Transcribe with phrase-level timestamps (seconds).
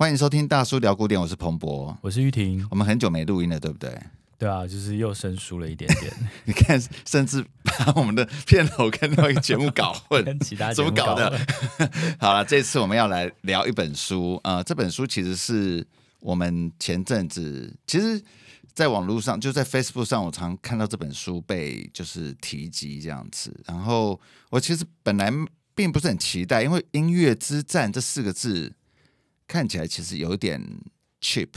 [0.00, 2.64] 欢迎收听大叔聊古典，我是彭博，我是玉婷。
[2.70, 4.00] 我们很久没录音了，对不对？
[4.38, 6.12] 对啊，就是又生疏了一点点。
[6.46, 11.36] 你看，甚至把我们的片头跟那个节目搞混， 跟其他怎么搞的？
[12.20, 15.84] 好了，这次我们要来聊一本书，呃，这本书其实是
[16.20, 18.22] 我们前阵子，其实
[18.72, 23.52] 在网络上，就在 Facebook 上，我常看到这本书被就是提及这样子。
[23.66, 24.20] 然后
[24.50, 25.28] 我其实本来
[25.74, 28.72] 并不是很期待，因为“音乐之战”这四个字。
[29.48, 30.62] 看起来其实有点
[31.22, 31.48] cheap，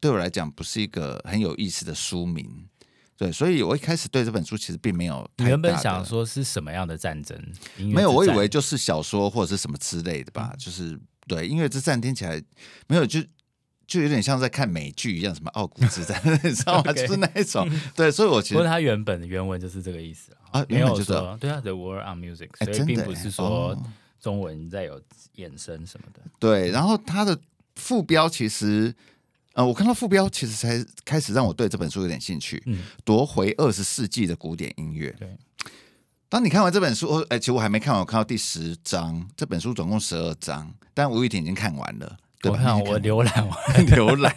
[0.00, 2.68] 对我来讲不是一个很有意思的书名，
[3.16, 5.28] 对，所以我一开始对这本书其实并没有。
[5.38, 7.36] 你原本想说是什么样的战争？
[7.78, 12.40] 没有，我以为就是小说或者是什么之类的吧，嗯、就是对音乐之战听起来
[12.86, 13.20] 没有，就
[13.86, 16.92] 就有点像在看美剧一样，什么傲骨之战， 你知道吗？
[16.92, 17.66] 就是那一种。
[17.96, 23.74] 对，所以我其实不过它原本的原文就是这个意思啊，没有说对啊，The War on Music，所以并不是说。
[24.20, 25.00] 中文再有
[25.36, 26.70] 衍生什么的，对。
[26.70, 27.38] 然后它的
[27.76, 28.94] 副标其实，
[29.54, 32.62] 呃，我看到副标其实才开始让我对这本书有点兴趣。
[32.66, 35.14] 嗯，夺回二十世纪的古典音乐。
[35.18, 35.28] 对。
[36.28, 39.26] 当你看完这本书，哎，其实我还没看完，我看到第十章。
[39.36, 42.16] 这本书总共十二章，但吴玉婷已经看完了。
[42.40, 42.58] 对吧？
[42.58, 44.32] 我看我浏览完， 浏览，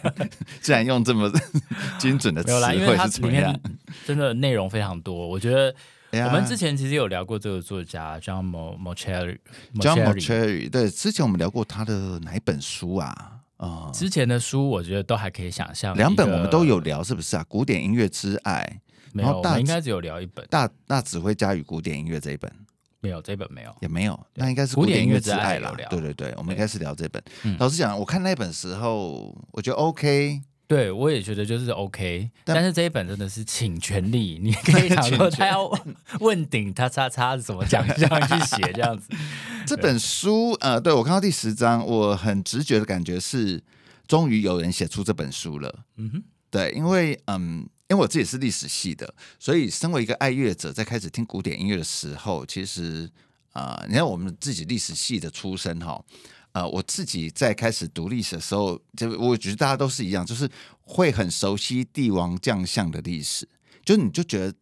[0.60, 1.30] 竟然用这么
[2.00, 3.56] 精准的词汇，是怎么样
[4.04, 5.74] 真的内容非常多，我觉得。
[6.20, 13.08] 我们之前其实有聊过这个作家 John Mauceri，John Mauceri，对，之前我们聊过他的哪一本书啊？
[13.56, 17.44] 啊、嗯，之前的书我觉得都还可以想象，两本我们都有聊，是不是啊？
[17.48, 18.80] 古典音乐之爱，
[19.12, 22.52] 没有，我们应该只有聊一本大大指挥家与古典音乐这一本，
[23.00, 25.72] 没有，这本没有，也没有，那应该是古典音乐之爱啦。
[25.88, 27.22] 对对对，我们应该是聊这本。
[27.58, 30.42] 老实讲，我看那本时候，我觉得 OK。
[30.72, 35.70] 对，我也觉得就是 OK，但，但是这一本真的是倾全力，你可以想说他要
[36.20, 39.10] 问鼎他叉叉怎么讲这样去写这样子。
[39.66, 43.62] 这本书呃，对我看到第十章，我很直觉的感觉是，
[44.08, 45.84] 终于有人写出这本书了。
[45.96, 53.10] 嗯哼，对，因为嗯，因为我自己是历史系的，所以身为一个爱乐者，在开始听古典音乐的时候，其实
[53.52, 56.02] 啊、呃，你看我们自己历史系的出身哈。
[56.52, 60.48] 呃，我自己在开始读历史的时候，就我觉得大家都是一样，就是
[60.82, 63.48] 会很熟悉帝王将相的历史，
[63.84, 64.54] 就你就觉得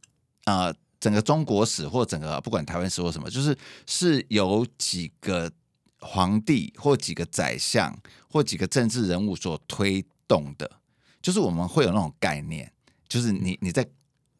[0.44, 3.56] 啊、呃，整个中国史或整个不管台湾史或什么，就是
[3.86, 5.50] 是由几个
[5.98, 7.96] 皇帝或几个宰相
[8.28, 10.70] 或几个政治人物所推动的，
[11.20, 12.72] 就是我们会有那种概念，
[13.08, 13.86] 就是你你在。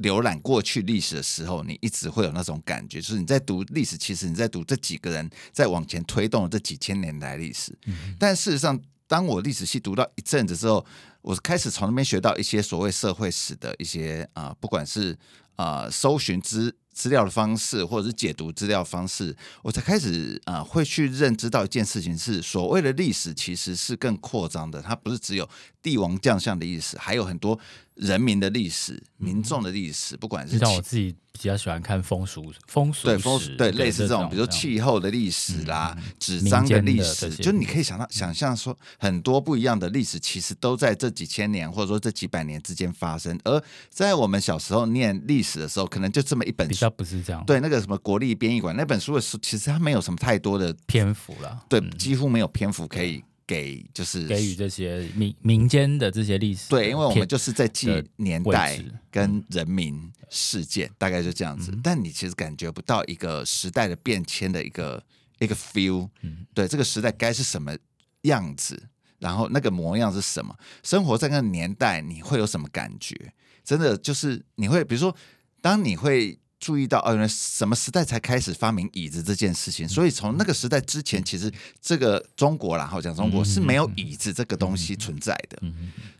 [0.02, 7.76] 浏览过去历史的时候，你一直会有那种感觉，就是你在读历史，其实你在读这几个人在往前推动这几千年来历史。
[7.86, 10.84] 嗯、但事实上，当我历史系读到一阵子之后，
[11.20, 15.12] 我开始从那边学到一些所谓社会史的一些啊、呃，不管是
[15.56, 25.46] 啊、呃、搜寻资资料的方式，或者是解读资料方式，我才开始啊、呃、会去认知到一件事情是，所谓的历史其实是更扩张的，它不是只有
[25.82, 27.58] 帝王将相的意思，还有很多。
[28.00, 43.38] 人民的历史，民众的历史，不管是像我自己比较喜欢看风俗风俗，对风俗对类似这种，比如说气候的历史啦，纸张的历史，就你可以想到想象说，很多不一样的历史，其实都在这几千年或者说这几百年之间发生。
[43.44, 47.44] 而在我们小时候念历史的时候，可能就这么一本书，比较不是这样。
[47.44, 53.22] 对，那个什么国立编译馆那本书的书，其实它没有什么太多的篇幅了，对，几乎没有篇幅可以。
[53.50, 58.80] 给就是给予这些民民间的这些历史，对，因为我们就是在记年代
[59.10, 61.72] 跟人民事件，嗯、大概就这样子。
[61.72, 65.02] 嗯、但你其实感觉不到一个时代的变迁的一个
[65.40, 67.76] 一个 feel，嗯，对，这个时代该是什么
[68.22, 68.80] 样子，
[69.18, 73.16] 然后那个模样是什么，生活在那个年代你会有什么感觉？
[73.64, 75.12] 真的就是你会，比如说，
[75.60, 76.38] 当你会。
[76.60, 79.88] 注意到哦，原来什么时代才开始发明椅子这件事情？
[79.88, 81.50] 所以从那个时代之前，其实
[81.80, 85.60] 这个中国啦，好讲中国是没有椅子这个东西存在的。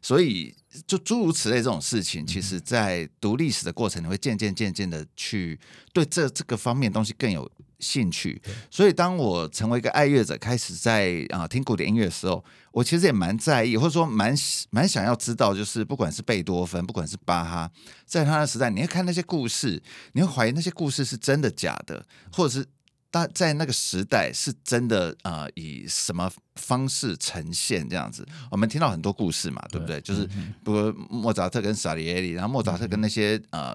[0.01, 0.55] 所以
[0.87, 5.61] 就诸如此类这种事情，其实在读历史的过程，你会渐渐渐渐的去
[5.93, 7.49] 对这这个方面东西更有
[7.81, 8.41] 兴趣。
[8.71, 14.35] 所以当我成为一个爱乐者，开始在啊听古典音乐的时候，我其实也蛮在意，或者说蛮
[14.71, 17.71] 蛮想要知道，就是不管是贝多芬，不管是巴哈，
[18.05, 19.83] 在他的时代，你会看那些故事，
[20.13, 22.67] 你会怀疑那些故事是真的假的，或者是
[23.13, 28.25] 他在那个时代是真的啊、呃，以什么方式呈现这样子？
[28.53, 29.97] 我们听到很多故事嘛，对不对？
[29.97, 33.75] 对就是比如莫扎特跟萨里耶里，然后莫扎特跟那些呃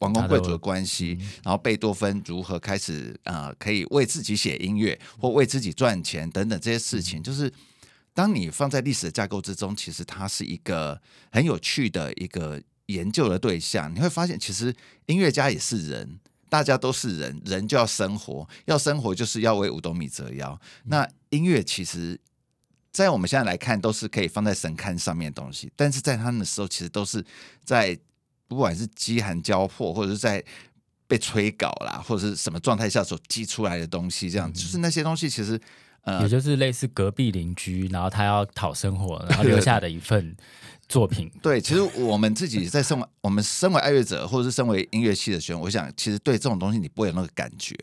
[0.00, 7.50] 王公贵族的关系，然后贝多芬如何开始啊、呃，可以为自己写音乐或为自己赚钱等等这些事情，就是。
[8.12, 11.00] 当你放在历史的架构之中，其实它是一个
[11.30, 13.90] 很有趣的一个研究的对象。
[13.94, 14.74] 你会发现，其实
[15.06, 16.18] 音乐家也是人，
[16.48, 20.60] 大家都是人，人就要生活，要生活就是要为五斗米折腰。
[20.86, 22.20] 那音乐其实
[22.90, 27.24] 在我们现在来看，都是可以放在神龛上面的东西，但是在他们的时候，其实都是
[27.64, 27.96] 在
[28.50, 30.44] 不管是饥寒交迫，或者是在
[31.06, 35.60] 被催稿啦，或者是什么状态下所激出来的东西，这样、嗯、就是那些东西，其实
[36.02, 40.36] 呃，也就是类似隔壁邻居，然后他要讨生活，然后留下的一份
[40.88, 41.30] 作品。
[41.40, 47.76] 对，其实我们自己在身为我们身为爱乐者，或者是身为音乐系的学生，我想其实对这种东西你不会有那个感觉，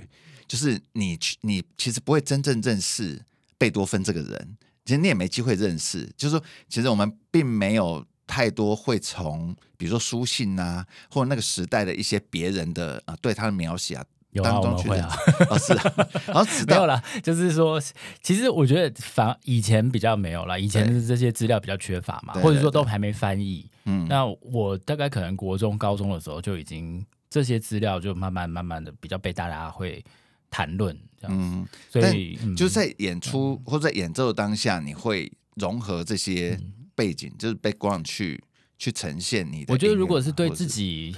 [0.48, 3.22] 就是你你其实不会真正认识
[3.58, 4.58] 贝多芬这个人。
[4.86, 15.10] 其实你也没机会认识，就是说，其实我们并没有太多会从，比如说书信啊，或者那个时代的一些别人的啊对他的描写啊，有啊，我们会啊，
[15.50, 15.94] 哦是啊，
[16.28, 17.82] 然后没有啦，就是说，
[18.22, 23.66] 其实我觉得反以前比较没有啦，以前是这些资料比较缺乏嘛，或者说都还没翻译。
[23.86, 30.04] 嗯，那我大概可能国中、高中的时候就已经这些资料就慢慢慢慢的比较被大家会。
[30.50, 36.58] 谈论这样，嗯，所以就是在演出或者在演奏当下，你会融合这些
[36.98, 38.44] 背景，就是 background 去
[38.78, 39.74] 去呈现你的。
[39.74, 41.16] 我觉得如果是对自己。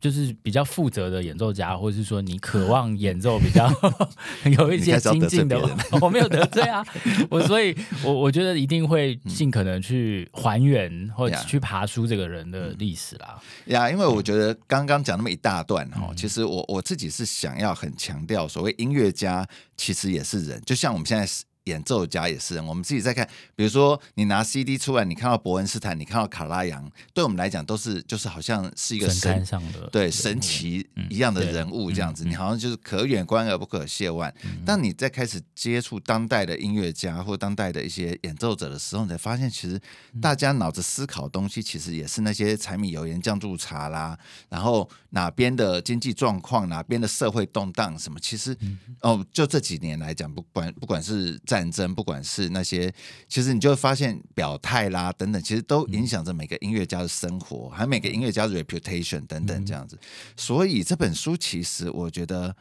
[0.00, 3.68] 就是比较负责的演奏家，或者是说你渴望演奏比较
[4.56, 5.58] 有一些精进的，
[6.00, 6.86] 我没有得罪啊，
[7.28, 13.40] 我所以我我觉得一定会尽可能去还原或者去爬出这个人的历史啦。
[13.64, 19.44] 呀，因为我觉得刚刚讲那么一大段哈，其实我我自己是想要很强调，所谓音乐家
[19.76, 21.42] 其实也是人，就像我们现在是。
[21.68, 34.34] 演奏家也是，我们自己在看，比如说你拿 CD 出来，你看到伯恩斯坦，你看到卡拉扬，对我们来讲都是就是好像是一个神上的对神奇一样的人物这样子，你好像就是可远观而不可亵玩。
[34.64, 39.80] 当你在开始接触当代的音乐家或当代的一些演奏者的时候，你才发现其实
[40.20, 44.18] 大家脑子思考的东西其实也是那些柴米油盐酱醋茶啦，
[44.48, 48.56] 然后哪边的经济状况，哪边的社会动荡什么，其实
[49.00, 52.92] 哦，就这几年来讲，不管不管是在战争，不管是那些，
[53.28, 59.98] 其实你就会发现表态啦等等，其实都影响着每个音乐家的生活，还有每个音乐家的 reputation 等等这样子。
[60.36, 62.54] 所以这本书其实我觉得，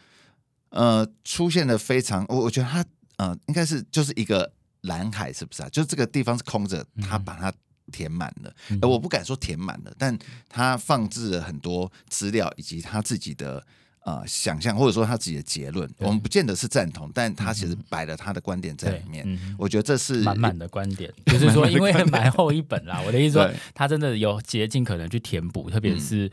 [0.69, 2.83] 呃，出现的非常，我我觉得它，
[3.17, 4.51] 呃，应该是就是一个
[4.81, 5.69] 蓝海，是不是啊？
[5.69, 7.53] 就是这个地方是空着，他把它
[7.91, 8.51] 填满了。
[8.81, 10.17] 呃，我不敢说填满了，但
[10.49, 13.63] 他放置了很多资料以及他自己的。
[14.07, 19.25] 啊、呃，想象或者说他自己的结论，我们不见得是赞同，但他其实摆了他的观点在里面。
[19.27, 23.04] 嗯、我觉得这是满满的观点， 就是说，因为蛮厚一本啦。
[23.06, 26.31] 我的意思说，他真的有竭尽可能去填补，特别是、嗯、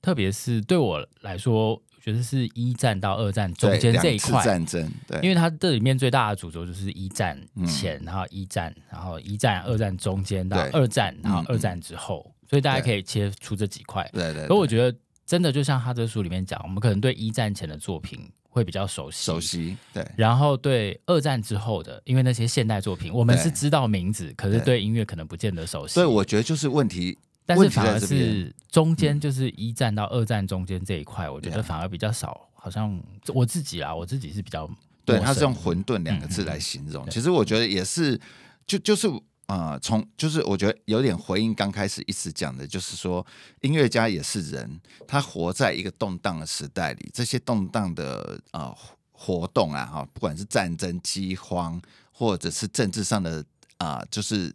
[0.00, 7.36] 特别是对我来说，我觉得是一战到二战中间这一块战争，对，因为他这里面最大的主轴就是一战
[7.66, 14.08] 前，嗯、然后一战，然后一战二战中间到二战，然后二战之后，嗯、所以大家可以切出这几块。
[14.12, 14.96] 对对，对，所以我觉得。
[15.28, 20.02] 真的就像他这书里面讲，我们可能对一战前的作品会比较熟悉，熟悉对。
[20.16, 25.92] 然后对二战之后的，因为那些现代作品，我们是知道名字，可是对音乐可能不见得熟悉。
[25.92, 32.48] 所以我觉得就是问题，但是反而是中间就是一战到二战中间这一块，我觉得反而比较少。
[32.54, 32.98] 好像
[33.34, 34.66] 我自己啊，我自己是比较
[35.04, 37.06] 对，他是用混沌两个字来形容。
[37.10, 38.18] 其实我觉得也是，
[38.66, 39.06] 就就是。
[39.48, 43.26] 啊、呃，从就是我觉得有点回应刚开始一直讲的，就是说
[43.62, 48.78] 音乐家也是人，他活在一个动荡的时代里，这些动荡的啊、呃、
[49.10, 51.80] 活动啊，哈，不管是战争、饥荒，
[52.12, 53.42] 或者是政治上的
[53.78, 54.54] 啊、呃，就是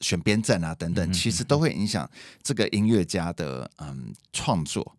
[0.00, 2.10] 选边站啊等等，其实都会影响
[2.42, 4.96] 这个音乐家的嗯创作，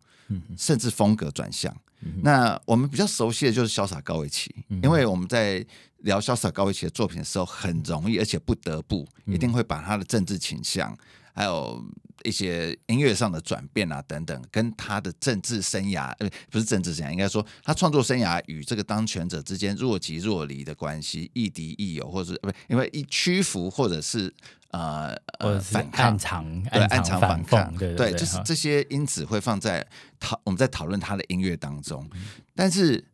[0.56, 1.76] 甚至风格转向。
[2.22, 5.64] 那我们比较熟悉的就是潇洒高维奇，因为我们在
[6.02, 10.96] 聊潇洒高维奇的作品的时候，很容易而且不得不一定会把他的政治倾向，
[11.34, 11.84] 还有
[12.24, 24.32] 一些音乐上的转变啊等等，跟他的政治生涯呃不是政治生涯，应该说他创作生涯与这个当权者之间若即若离的关系，亦敌亦友，或者是不因为一屈服或者是。
[24.72, 29.86] 呃呃，反抗，暗藏对，暗藏反抗，对对，对，对，就是这些因子会放在
[30.18, 32.08] 讨我们在讨论他的音乐当中，
[32.54, 33.04] 但是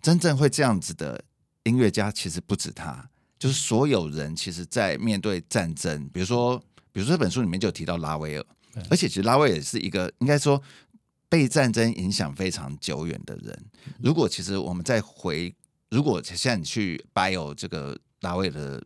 [0.00, 1.20] 真正会这样子的
[1.66, 3.06] 音乐家其实不止他，
[3.38, 6.58] 就是所有人其实，在面对战争，比如说，
[6.92, 8.46] 比如说这本书里面就有提到拉威尔，
[8.88, 10.62] 而且其实拉威尔是一个应该说
[11.28, 13.64] 被战争影响非常久远的人。
[14.00, 15.54] 如果其实我们再回，
[15.90, 18.82] 如果现在你去 bio 这个拉威尔的。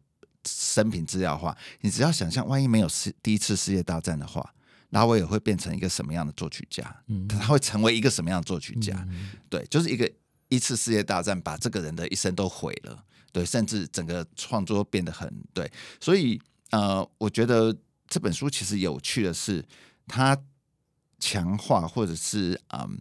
[0.48, 4.54] 生平资料的话，你只要想象，万一没有世第一次世界大战的话，
[4.88, 6.82] 拉威尔会变成一个什么样的作曲家？
[7.08, 8.94] 嗯，他会成为一个什么样的作曲家？
[9.10, 10.10] 嗯，对，就是一个
[10.50, 13.02] 一次世界大战把这个人的一生都毁了，
[13.32, 15.72] 对，甚至整个创作变得很对。
[15.98, 16.38] 所以，
[16.72, 17.74] 呃，我觉得
[18.06, 19.64] 这本书其实有趣的是，
[20.06, 20.36] 他
[21.18, 23.00] 强化或者是嗯，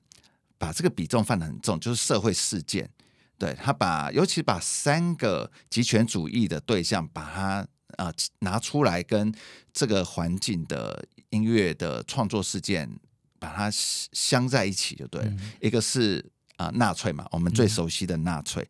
[0.57, 2.89] 把这个比重放得很重，就是社会事件。
[3.37, 7.41] 对他把，尤其把三个极权主义的对象，把它
[7.95, 9.33] 啊、呃、拿出来，跟
[9.71, 12.99] 这个环境的音乐的创作事件，
[13.39, 15.21] 把它镶在一起，就对。
[15.23, 16.23] 嗯、一个是
[16.59, 18.61] 啊纳粹嘛，我们最熟悉的纳粹，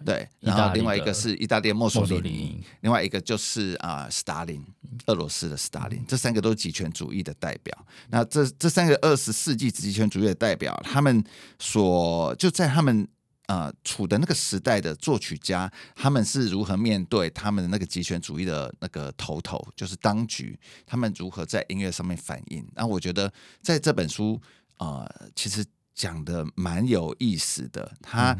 [0.00, 0.28] 嗯、对。
[0.40, 4.60] 然后另外一个是意大利墨索里尼，另外一个就是啊斯大林，
[5.06, 7.86] 俄罗斯的斯大林，这三个都是极权主义的代表。
[8.10, 11.24] 那这这三个二十世纪极权主义的代表，他们
[11.60, 13.06] 所就在他们。
[13.48, 22.66] 呃，处的那个时代的作曲家，他们是如何面对他们的那个极权主义的那个头头，就是当局，他们如何在音乐上面反应？
[22.74, 24.42] 那我觉得在这本书，
[24.78, 25.64] 呃，其实
[25.96, 27.90] 讲的蛮有意思的。
[28.00, 28.30] 他，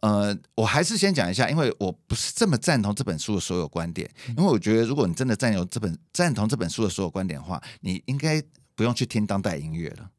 [0.00, 8.42] 嗯、呃，我还是先讲一下，因为我不是这么赞同这本书的所有观点，因为我觉得如果你真的赞有这本赞同这本书的所有观点的话，你应该
[8.74, 10.10] 不用去听当代音乐了，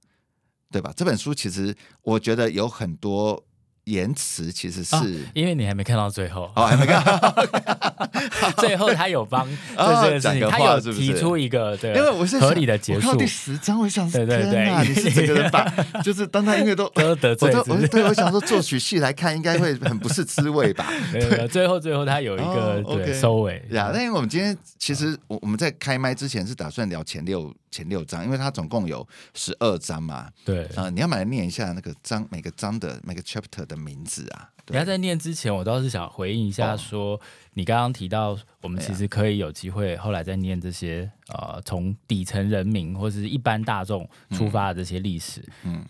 [0.72, 0.94] 对吧？
[0.96, 3.45] 这本书其实我觉得有很多。
[3.86, 7.46] 言辞其实是、哦，因为你还没看到最后，哦，还没看到，
[8.58, 13.08] 最后他有帮 这个事情，他有提出一个对，因为我是合理的结束。
[13.08, 15.63] 到第十章，我想，对对对，你是这个人把，
[16.04, 20.92] 就是当他因为都都得罪，我对我想说作曲系来看，应该会很不是滋味吧？
[21.12, 23.63] 对，最后最后他有一个对收尾。
[23.70, 30.27] 呀，那因为我们今天其实我我们在开麦之前是打算聊前六前六章，因为它总共有十二章嘛。
[30.44, 33.75] 对，啊，你要来念一下那个章，每个章的每个 chapter 的。
[33.75, 34.50] 名字啊！
[34.67, 37.22] 你要在念之前，我倒是想回应一下，说
[37.53, 45.44] 你刚刚提到，我们其实可以有机会后来再念这些呃，从底层人民或者是一般大众出发的这些历史。
[45.63, 45.86] 嗯，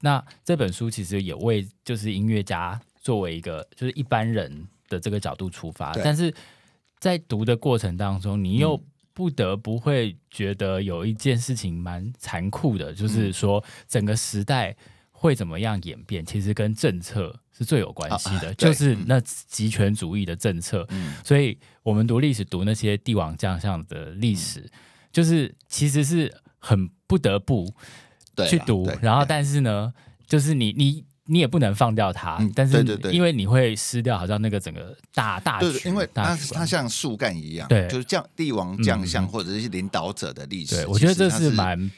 [0.00, 6.32] 那这本书其实也为就是音乐家作为一个就是一般人的这个角度出发，但是
[7.00, 8.80] 在读的过程当中，你又
[9.12, 14.76] 不得不会觉得有一件事情蛮残酷的，就是说整个时代。
[15.20, 16.24] 会怎么样演变？
[16.24, 20.86] 其实跟政策是最有关系的，啊、就是那极权主义的政策。
[20.88, 24.70] 嗯、所以，我们读历史，读那些帝王将相的历史，嗯、
[25.12, 27.70] 就是其实是很不得不
[28.48, 28.90] 去读。
[29.02, 29.92] 然后，但是呢，
[30.26, 32.38] 就是你你你也不能放掉它。
[32.40, 35.86] 嗯、但是，因为你会失掉，好像那个整个大大局。
[35.86, 40.76] 因为它它像树干一样，对，就是将帝王将相或者是领导者的历史。
[40.76, 41.90] 对，我觉得这是蛮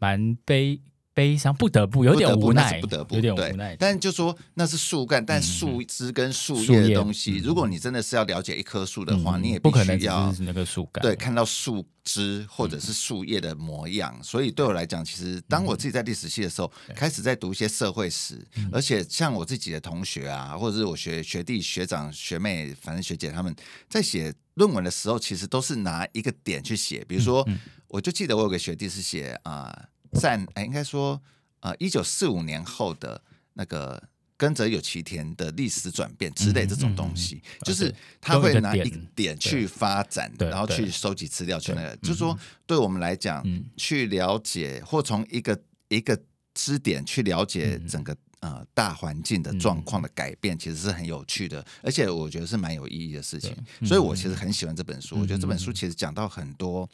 [0.00, 0.80] 蛮悲。
[1.14, 3.76] 悲伤不得不有点无奈，不得不，有点无奈。
[3.78, 14.18] 但就说那是树干，但树枝跟树叶的东西，如果你真的是要了解一棵树的话，你也不可能要那个树干，对，看到树枝或者是树叶的模样。
[14.24, 23.54] 所以对我来讲，其实当我自己在历史系的时候，开始在读一些社会史，而且像我自己的同学啊，或者是我学学弟、学长、学妹，反正学姐他们
[23.88, 27.04] 在写论文的时候，其实都是拿一个点去写。
[27.06, 27.48] 比如说，
[27.86, 29.86] 我就记得我有个学弟是写啊。
[30.14, 31.20] 战哎，应该说，
[31.60, 33.20] 呃，一九四五年后的
[33.54, 34.02] 那个
[34.36, 46.20] 耕者有其田的历史转变之类这种东西，嗯嗯、就是他会拿一个点去发展，然后去收集资料去那个，就是说，对我们来讲，嗯、去了解或从一个一个
[46.52, 53.56] 支点去了解整个呃大环境的状况的改变，其实是很有趣的，而且我觉得是蛮有意义的事情。
[53.84, 56.88] 所以我其实很喜欢这本书，我觉得这本书其实讲到很多。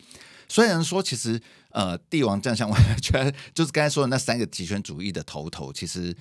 [0.51, 1.41] 虽然说，其实
[1.71, 6.13] 呃，帝王将相，我觉得就是刚才说的那三个极权主义的头头，其实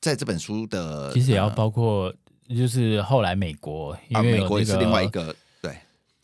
[0.00, 2.14] 在这本书的，其实也要包括，
[2.56, 5.76] 就是后来美国，因为、啊、美国也是另外一个对，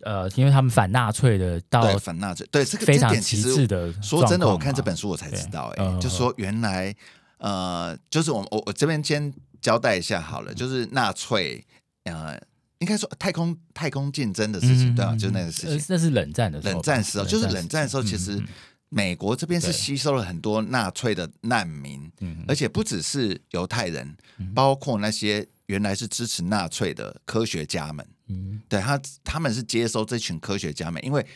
[0.05, 3.93] 呃，因为他们反纳粹的到反纳粹，对这个非常极致的。
[4.01, 6.95] 说真的，我看这本书我才知道、欸，哎、呃，就说原来
[7.39, 11.67] 呃，就是我我我这边先交代一下好了，就是纳粹
[12.05, 12.41] 呃。
[12.79, 15.85] 应该说太空太空竞争的事情，对啊，就是那个事情。
[15.89, 18.41] 那是冷战的时候，冷战时候，就是冷战的时候，其实
[18.89, 22.11] 美国这边是吸收了很多纳粹的难民，
[22.47, 24.17] 而且不只是犹太人，
[24.55, 28.07] 包括那些原来是支持纳粹的科学家们。
[28.29, 31.27] 嗯，对他他们是接收这群科学家们，因为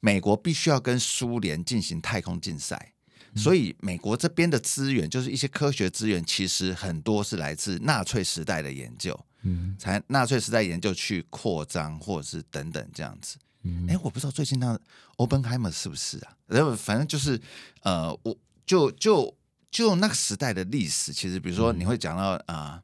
[0.00, 2.92] 美国必须要跟苏联进行太空竞赛，
[3.34, 9.18] 所以美国这边的资源，就是一些科学资源，其实很多是来自纳粹时代的研究。
[9.42, 13.36] 嗯，才纳粹时代研究去扩张，或者是等等这样子。
[13.64, 14.78] 嗯，哎，我不知道最近那
[15.16, 16.36] Oppenheimer 是不是啊？
[16.46, 17.40] 然后反正就是，
[17.82, 19.36] 呃，我就就
[19.70, 22.82] 就那个时代的历史，其实比如说你会讲到啊、呃，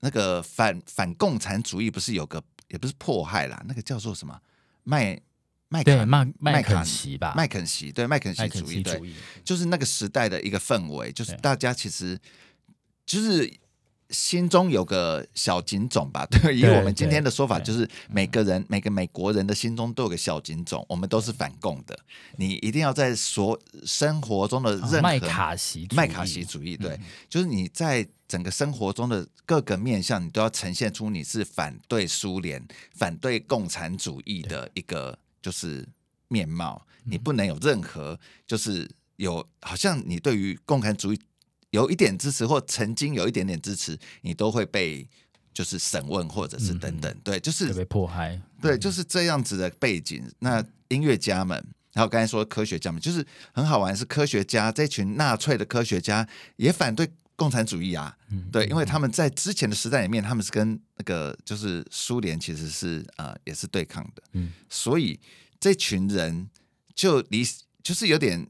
[0.00, 4.38] 那个反反共产主义不是有个也不是迫害啦，那个叫做什么
[4.82, 5.20] 麦
[5.68, 7.32] 麦肯麦麦肯锡吧？
[7.36, 9.12] 麦肯锡对麦肯锡主义对，
[9.42, 12.18] 就是那个时代的一个氛围，就是大家其实
[13.04, 13.52] 就是。
[14.14, 21.98] 心中有个小警种吧， 对，以我们今天的说法，就是每个人每个美国人的心中都有个小警种，我们都是反共的。
[22.36, 35.86] 你一定要在所生活中的任何麦卡锡麦卡锡主义，对，就是你在整个生活中的各个面向，你都要呈现出你是反对苏联、反对共产主义的一个就是
[36.28, 36.86] 面貌。
[37.04, 41.20] 你不能有任何就是有好像你对于共产主义。
[41.74, 45.04] 有一点支持，或曾经有一点点支持，你都会被
[45.52, 50.22] 就是审问，或者是等等，嗯、对，就是被迫害，对，就是这样子的背景。
[50.38, 51.60] 那音乐家们，
[51.92, 65.18] 还有刚才说科学家们，就是很好玩，是科学家这群纳粹的科学家也反对共产主义啊，嗯、对，因为他们在之前的时代里面，他们是跟那个就是苏联其实是呃也是对抗的，嗯，所以
[65.58, 66.48] 这群人
[66.94, 67.44] 就离
[67.82, 68.46] 就是有点。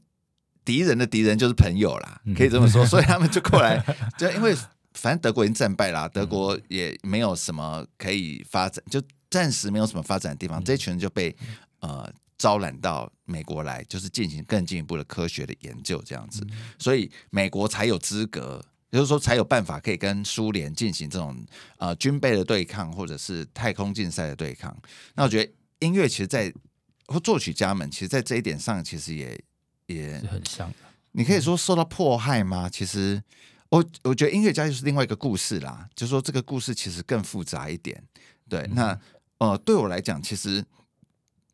[0.65, 3.81] 敌人的敌人就是朋友啦，可以这么说， 所以他们就过来，
[4.17, 4.53] 就因为
[4.93, 11.35] 反正德国已经战败啦，德国也没有什么可以发展，就暂时没有什么发展的地方，这一群人就被
[11.81, 16.45] 呃招揽到美国来，就是进行更进一步的科学的研究这样子，
[16.79, 21.37] 所以美国才有资格，也就是说才有办法可以跟苏联进行这种
[21.77, 24.75] 呃军备的对抗，或者是太空竞赛的对抗。
[25.13, 26.55] 那我觉得音乐其实在，在
[27.07, 29.39] 或作曲家们，其实，在这一点上，其实也。
[29.87, 30.71] 也很像，
[31.11, 32.69] 你可以说受到迫害吗？
[32.69, 33.21] 其实，
[33.69, 35.87] 我我觉得音乐家就是另外一个故事啦。
[35.95, 38.03] 就是说这个故事其实更复杂一点。
[38.49, 38.99] 对，那
[39.37, 40.63] 呃，对我来讲，其实，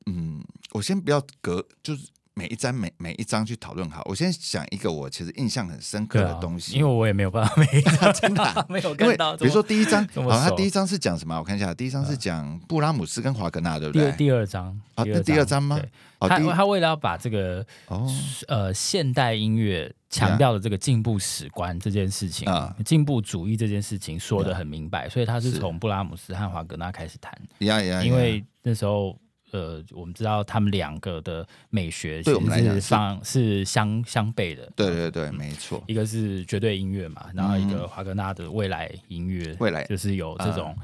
[0.06, 2.08] 嗯，我先不要隔，就是。
[2.34, 9.36] 每一张每每一张去讨论好，我先讲一个我其实印象很深刻的东西，啊、因为我也没有办法每一张 真的、啊、没有看到。
[9.36, 11.38] 比如说第一章，好，他第一章是讲什么？
[11.38, 14.10] 我看一下，第一章是讲布拉姆斯跟华格纳，对不对？
[14.14, 15.78] 第二章啊，那第二章吗？
[16.22, 18.08] 他他为了要把这个哦
[18.48, 27.38] 呃现代音乐强调的这个进步史观这件事情啊，进步主义这件事情说的很明白，所以他是从布拉姆斯和华格纳开始谈。
[27.60, 29.18] 因为那时候。
[29.52, 34.72] 呃，我们知道他们两个的美学其实是相是相相悖的。
[34.76, 35.84] 对对对，没错。
[35.88, 39.84] 一个是绝对音乐嘛，然后一个华格纳的未来音乐，未来。
[39.86, 40.76] 就是有这种，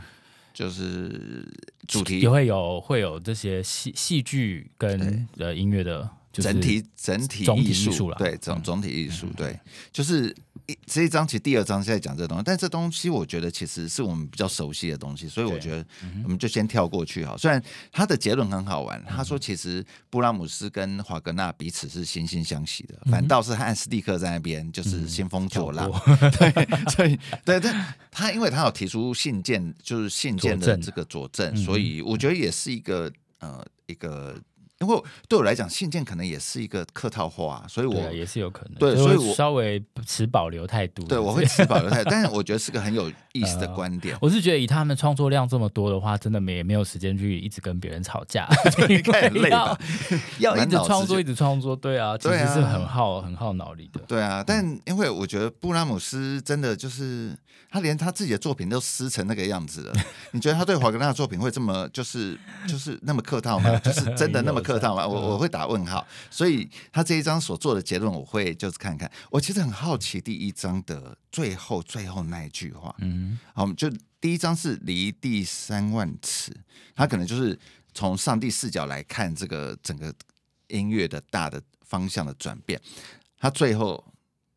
[0.54, 1.46] 就是
[1.88, 2.20] 主题。
[2.20, 6.10] 也会有会有这些戏戏剧跟呃音乐的
[6.42, 8.16] 整体整体艺术了。
[8.18, 9.60] 对，总总体艺术，对，
[9.92, 10.36] 就是
[10.66, 10.78] 一。
[10.86, 15.86] 这一章其实第二章是在讲这个东西，但这东西我觉得其实是我们比较熟悉的东西，所以我觉得
[16.24, 17.36] 我们就先跳过去哈。
[17.38, 25.90] 虽然他的结论很好玩，他说其实布拉姆斯跟华格纳彼此是惺惺相惜的，反倒是汉斯蒂克在那边就是兴风作浪。
[26.38, 26.52] 对，
[26.92, 34.36] 所以对，但他因为他有提出信件，就是信件的这个佐证，所以我觉得也是一个呃一个。
[34.80, 38.76] 因为对我来讲，信件可能也是一个客套话，所以我也是有可能。
[38.76, 41.04] 对，所以我稍微持保留态度。
[41.04, 44.16] 对，我会持保留态度， 但是我觉得是个很有意思的观点。
[44.22, 48.48] 我是觉得以他们创作量这么多的话，真的没没有时间去一直跟别人吵架，
[48.88, 49.76] 应该很累吧？
[50.38, 54.00] 要一直创作，一直创作，对啊，其实是很耗很耗脑力的。
[54.08, 57.36] 对啊，但因为我觉得布拉姆斯真的就是
[57.72, 59.94] 他连他自己的作品都撕成那个样子了，
[60.34, 62.38] 你觉得他对华格纳的作品会这么就是
[62.68, 63.76] 就是那么客套吗？
[63.80, 64.62] 就是真的那么？
[64.68, 65.08] 客套嘛？
[65.08, 69.10] 我我会打问号，所以他这一章所做的结论，我会就是看看。
[69.32, 76.52] 我其实很好奇第一章的最后最后那一句话，嗯，好，就第一章是离地三万尺，
[76.94, 77.58] 他可能就是
[77.94, 80.14] 从上帝视角来看这个整个
[80.68, 82.78] 音乐的大的方向的转变。
[83.40, 84.04] 他最后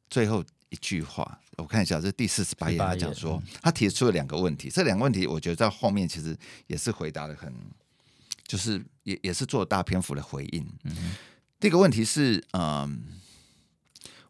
[0.08, 7.54] 最后一句话，我看一下，这是第四十八页，他讲说，他提出了两个问题，这两个问题我觉得在后面其实也是回答的很。
[8.50, 10.66] 就是也也是做了大篇幅的回应。
[10.82, 11.14] 嗯，
[11.60, 13.04] 第一个问题是，嗯，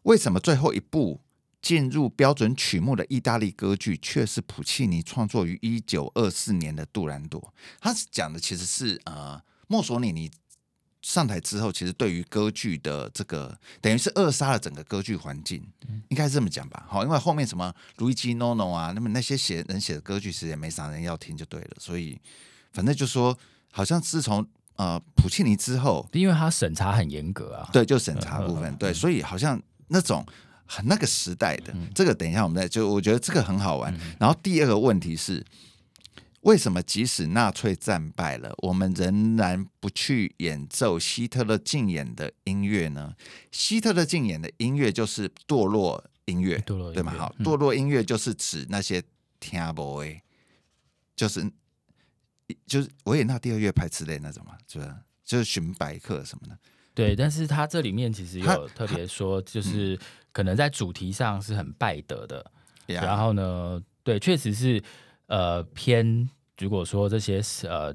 [0.03, 1.19] 为什么最后一部
[1.59, 7.51] 进入标准曲目的意大利歌剧却是普契尼创作于一九二四年的杜兰朵？
[7.79, 10.29] 他讲的其实是呃，墨索里尼
[11.01, 15.67] 上台之后，其实对于歌剧的这个等于是扼杀了整个歌剧环境，
[16.09, 16.85] 应该是这么讲吧？
[16.87, 21.71] 好，因为后面什么路易吉诺诺啊，那么那些写人写的歌剧，其实也没啥人要听，就对了。
[21.79, 22.21] 所以
[22.71, 23.35] 反正就说。
[23.71, 30.25] 好像自从呃普契尼之后，因为他审查很严格啊，对，就审查部分，嗯、对，所以好像那种
[30.65, 33.93] 很那个时代的、嗯、这个，等一下我们再就我觉得这个很好玩。
[33.95, 35.45] 嗯、然后第二个问题是，
[36.41, 43.13] 为什么即使纳粹战败了，我们仍然不去演奏希特勒禁演的音乐呢？
[43.51, 47.13] 希特勒禁演的音乐就是堕落音乐，堕落音乐对吗？
[47.17, 49.01] 好，堕落音乐就是指那些
[49.39, 50.21] 听不诶，
[51.15, 51.49] 就是。
[52.65, 54.95] 就是维也纳第二乐派之类那种嘛，就是？
[55.23, 56.57] 就是寻白客什么的。
[56.93, 59.97] 对，但是他这里面其实有特别说，就是
[60.31, 62.51] 可能在主题上是很拜德的。
[62.85, 64.83] 然后呢，对，确实是
[65.27, 66.29] 呃偏。
[66.61, 67.91] 如果说这些呃，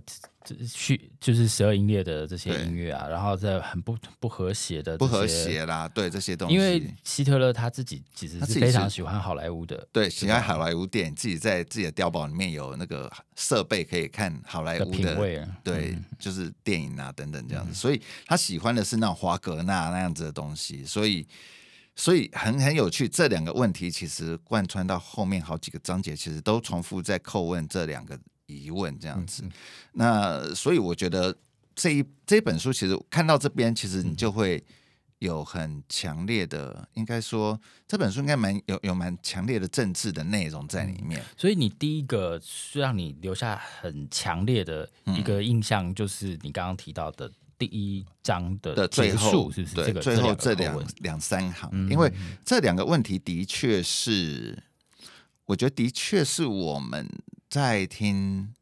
[0.73, 21.27] 去就是十二音列的这些音乐啊，然后在很不不和谐的不和谐啦，对这些东西，因为希特勒他自己其实是非常喜欢好莱坞的，对，喜欢好莱坞电影，自己在自己的碉堡里面有那个设备可以看好莱坞的，对，嗯、就是电影啊等等这样子，嗯、所以他喜欢的是那种华格纳那样子的东西，所以
[21.95, 28.17] 所以很很有趣，这两个问题其实贯穿到后面好几个章节，其实都重复在叩问这两个。
[28.47, 29.53] 疑问这样子，嗯、
[29.93, 31.37] 那所以我觉得
[31.75, 34.63] 这一这一本书其实看到这边，其实你就会
[35.19, 41.21] 有很强烈的，应该说这本书应该蛮有有蛮强烈的政治的内容在里面。
[41.37, 49.75] 所以你第一个是让你留下很强烈的一个印象，就是你刚刚提到的第一章的的最后，是不是？
[49.75, 52.13] 对，最后这两两三行，嗯、因为
[52.45, 54.63] 这两个问题的确是，
[55.47, 57.09] 我觉得的确是我们。
[57.49, 58.53] 在听，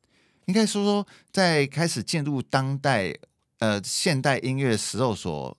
[0.46, 3.14] 应该说说，在开始进入当代
[3.58, 5.56] 呃现代音乐时候所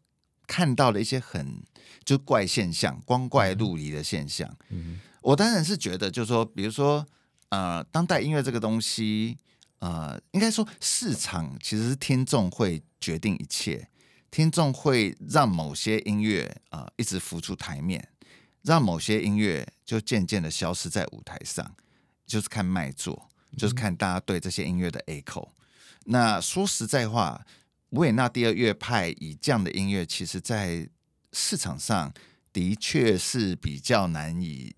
[0.48, 1.64] 看到的一些很
[2.04, 4.56] 就怪现象，光怪陆离的现象。
[4.70, 7.06] 嗯，我当然是觉得，就是说，比如说
[7.50, 9.38] 呃，当代音乐这个东西，
[9.80, 13.90] 呃，应该说市场其实是听众会决定一切，
[14.30, 18.08] 听众会让某些音乐啊、呃、一直浮出台面，
[18.62, 21.76] 让某些音乐就渐渐的消失在舞台上。
[22.26, 25.50] 就是看卖座，就是看大家对这些音乐的 echo。
[26.06, 27.46] 那说实在话，
[27.90, 30.88] 维也纳第二乐派以这样的音乐，其实在
[31.34, 32.14] 市场上
[32.52, 34.74] 的确是比较难以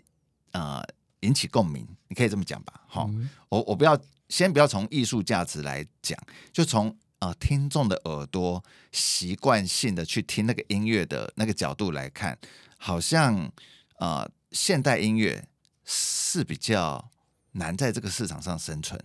[0.52, 0.82] 呃
[1.22, 1.88] 引起共鸣。
[2.08, 2.82] 你可以这么讲吧？
[2.88, 6.18] 好、嗯，我我不要先不要从艺术价值来讲，
[6.54, 12.38] 就从啊听众的耳朵习惯性的去听那个音乐的那个角度来看，
[12.78, 13.52] 好像
[14.00, 15.48] 呃现代音乐
[15.84, 17.10] 是比较。
[17.58, 19.00] 难在这个市场上生存，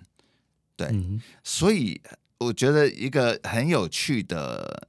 [0.77, 2.01] 对，嗯、所以
[2.39, 4.89] 我觉得一个很有趣的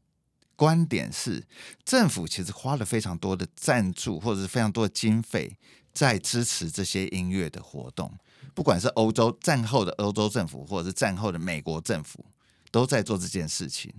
[0.56, 1.44] 观点是，
[1.84, 5.58] 政府其实花了非常多的赞助或者是非常多的经费
[5.94, 8.12] 在支持这些音乐的活动，
[8.54, 12.26] 不管是欧洲战后的欧洲政府，或者是战后的美国政府，
[12.72, 13.94] 都在做这件事情。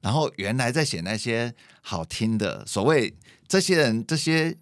[0.00, 3.14] 然后原来在写那些好听的，所谓
[3.48, 4.56] 这些人，这些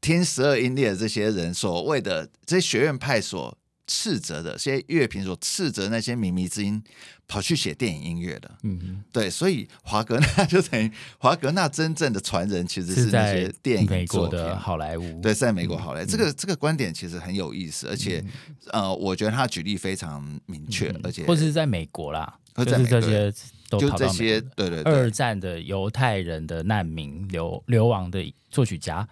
[0.00, 3.58] 听十二音列的这些人，所谓的这些学院派所。
[3.86, 6.82] 斥责的这些乐评所斥责那些靡靡之音，
[7.26, 18.24] 跑去写电影音乐的，嗯，对，所以华格纳就等于华格纳真正的传人，其实是那些电影美国的好莱坞，对，在美国好莱坞，嗯、这个这个观点其实很有意思，而且、
[18.72, 23.32] 嗯、呃，我觉得他举例非常明确，嗯、而且或者是在美国啦，或者是这些
[23.68, 29.08] 都就这些，对对对，二战的犹太人的难民流流亡的作曲家。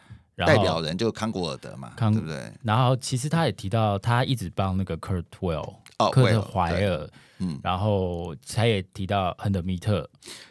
[0.46, 2.52] 代表人就康古尔德嘛，康对不对？
[2.62, 10.08] 然后其实他也提到，他一直帮那个 Kurt Weill，哦，科特怀尔，嗯，然后他也提到亨德密特，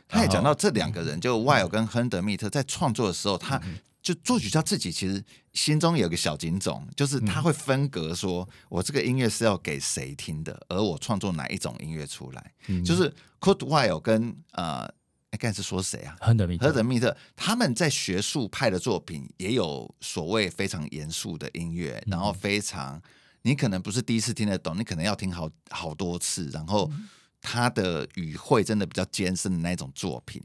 [0.07, 3.61] 他也讲到这两个人，就 Weill 跟亨德密特在创作的时候，他
[4.01, 5.23] 就作曲家自己其实
[5.53, 12.51] 心中有个小警种，就是他会分隔说，我这个音乐是要给谁听的，而我创作哪一种音乐出来，
[12.83, 14.89] 就是 Kurt Weill 跟呃。
[15.31, 16.17] 哎，刚才是说谁啊？
[16.21, 22.99] 亨德密特，亨德密特，他们在学术派的作品也有所谓非常严肃的音乐，嗯、然后非常
[23.43, 26.91] 你可能不是第一次听得懂，你可能要听好好多次，然后
[27.41, 30.41] 他的语汇真的比较艰深的那种作品。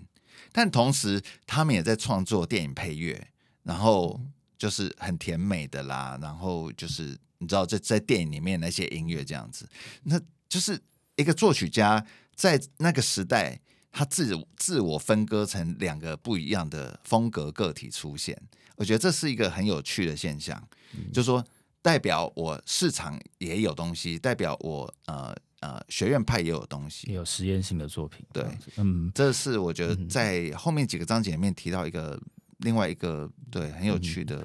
[0.53, 3.29] 但同时，他们也在创作电影配乐，
[3.63, 4.21] 然后
[4.59, 9.67] 就是很甜美的啦，然后就是你知道，在在电影里面那些音乐这样子，
[10.03, 10.79] 那就是
[11.17, 13.59] 一个作曲家在那个时代。
[13.97, 18.37] 他自自我分割成两个不一样的风格个体出现，
[18.75, 20.61] 我觉得这是一个很有趣的现象。
[20.97, 21.43] 嗯、就是说，
[21.81, 28.27] 代表我市场也有东西，代表我呃呃学院派也有东西，也有实验性的作品。
[28.33, 28.45] 对，
[28.79, 32.23] 嗯，这是我觉得在后面几个章节里面提到一个、嗯、
[32.59, 34.45] 另外一个对很有趣的。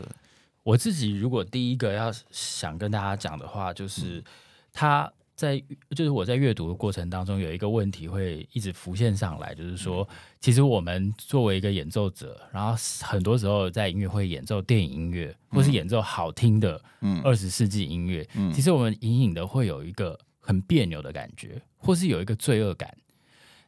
[0.62, 4.23] 我自己如果第一个要想跟大家讲的话，就是
[4.71, 5.12] 他。
[5.39, 5.63] 嗯在
[5.95, 10.06] 就是我在阅读的过程当中，有一个问题会一直浮现上来，就是说，
[10.41, 16.82] 其实我们作为一个演奏者，然后很多时候在音乐会演奏电影音乐，或是演奏好听的
[17.23, 22.93] 二十世纪音乐，其实我们隐隐的会有一个很别扭的感觉，或是有一个罪恶感。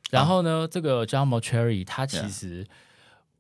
[0.10, 2.68] 然后呢，这个 John Mauceri 他其实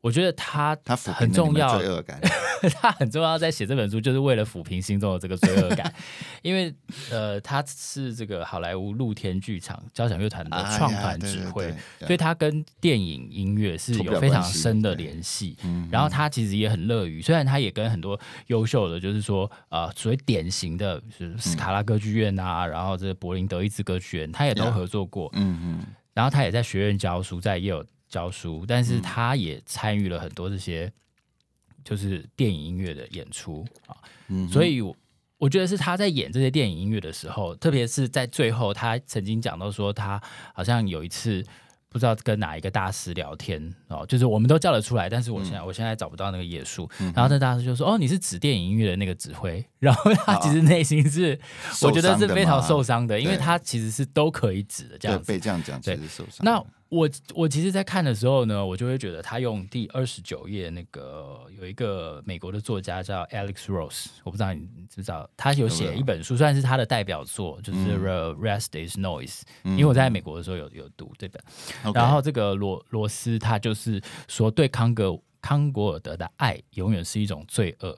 [0.01, 2.19] 我觉得他他很重要，罪恶感，
[2.81, 5.93] 他很重要，在写这本书就是为了抚平心中的这个罪恶感，
[6.41, 6.73] 因为
[7.11, 15.55] 呃，他是这个好莱坞露天剧场交响乐团的创团指挥，所以他跟电影音乐是有非常深的联系。
[15.91, 25.29] 然后他其实也很乐于，虽然他也跟很多优秀的，就是说呃，所谓典型的，就是斯卡拉歌剧院啊，然后这柏林德意志歌剧院，他也都合作过。
[25.33, 25.85] 嗯嗯，
[26.15, 27.85] 然后他也在学院教书，在也有。
[28.11, 30.91] 教书，但是他也参与了很多这些，
[31.83, 33.97] 就是电影音乐的演出啊，
[34.27, 34.79] 嗯、所以
[35.39, 40.21] 我觉得是他在演这些电影音乐的时候，特别是在最后，他曾经讲到说，他
[40.53, 41.43] 好像有一次。
[41.93, 46.89] 不知道跟哪一个大师聊天哦，就是我们都叫得出来，但是我现在、嗯、我现在找不到那个页数。
[46.99, 49.61] 嗯、然后那大师就说：“哦，你是指电影音乐的那个指挥。
[49.77, 51.37] ”然后他其实内心是，
[51.81, 55.29] 我觉得是非常受伤的，因为他其实是都可以指的这样子。
[55.29, 56.37] 被这样讲，其实受伤。
[56.45, 69.43] 那我我其实，在看的时候呢，我就会觉得他用第二十九页那个有一个美国的作家叫 Alex Ross，我不知道你知不知道，他有写一本书，算是他的代表作，就是 The Rest Is Noise。
[69.63, 71.41] 因为我在美国的时候有有读这本。
[71.93, 77.97] 然后这个罗罗斯他就是说，对康格康果尔德的爱永远是一种罪恶，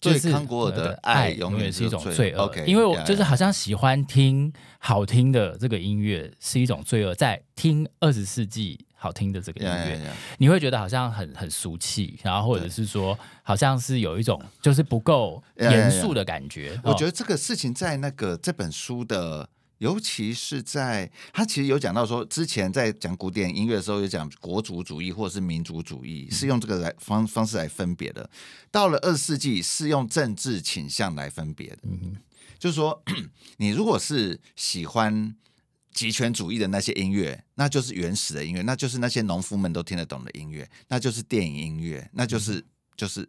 [0.00, 2.50] 就是对康古尔的爱永远是一种罪恶。
[2.66, 10.00] 因为我就是好像喜欢听好听的这个音乐是一种罪恶，在听二十世纪好听的这个音乐.
[10.38, 16.80] 你会觉得好像很很俗气，然后或者是说好像是有一种就是不够严肃的感觉。
[16.82, 19.48] 我觉得这个事情在那个这本书的。
[19.80, 28.28] 尤其是在他其实有讲到说，之前在讲古典音乐的时候，有讲国族主义或者是民族主义，是用这个来方方式来分别的。
[28.70, 31.78] 到了二十世纪，是用政治倾向来分别的。
[31.84, 32.16] 嗯，
[32.58, 33.02] 就是说，
[33.56, 35.34] 你如果是喜欢
[35.94, 42.62] 极权主义的那些音乐，那就是原始的音乐，那就是那些农夫们都听得懂的音乐，那就是电影音乐，那就是
[42.96, 43.26] 就是。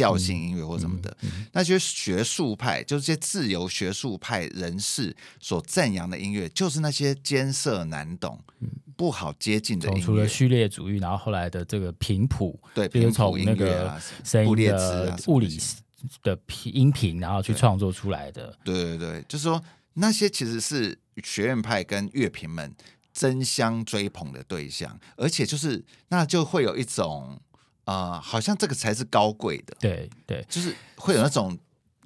[0.00, 1.14] 调性音乐或什么的，
[1.52, 10.00] 那些学术派，就是这些自由学术派人士所赞扬的音乐，就是那些艰涩难懂、嗯、不好接近的音乐。
[10.00, 15.60] 除了序列主义，然后后来的这个频谱，对，就是从那个声音的物理
[16.22, 18.56] 的音频，然后去创作出来的。
[18.64, 22.74] 对对对，就是说那些其实是学院派跟乐评们
[23.12, 27.38] 争相追捧的对象，而且就是那就会有一种。
[27.90, 31.58] 啊、呃，好像这个才是高贵的，对对，就是会有那种，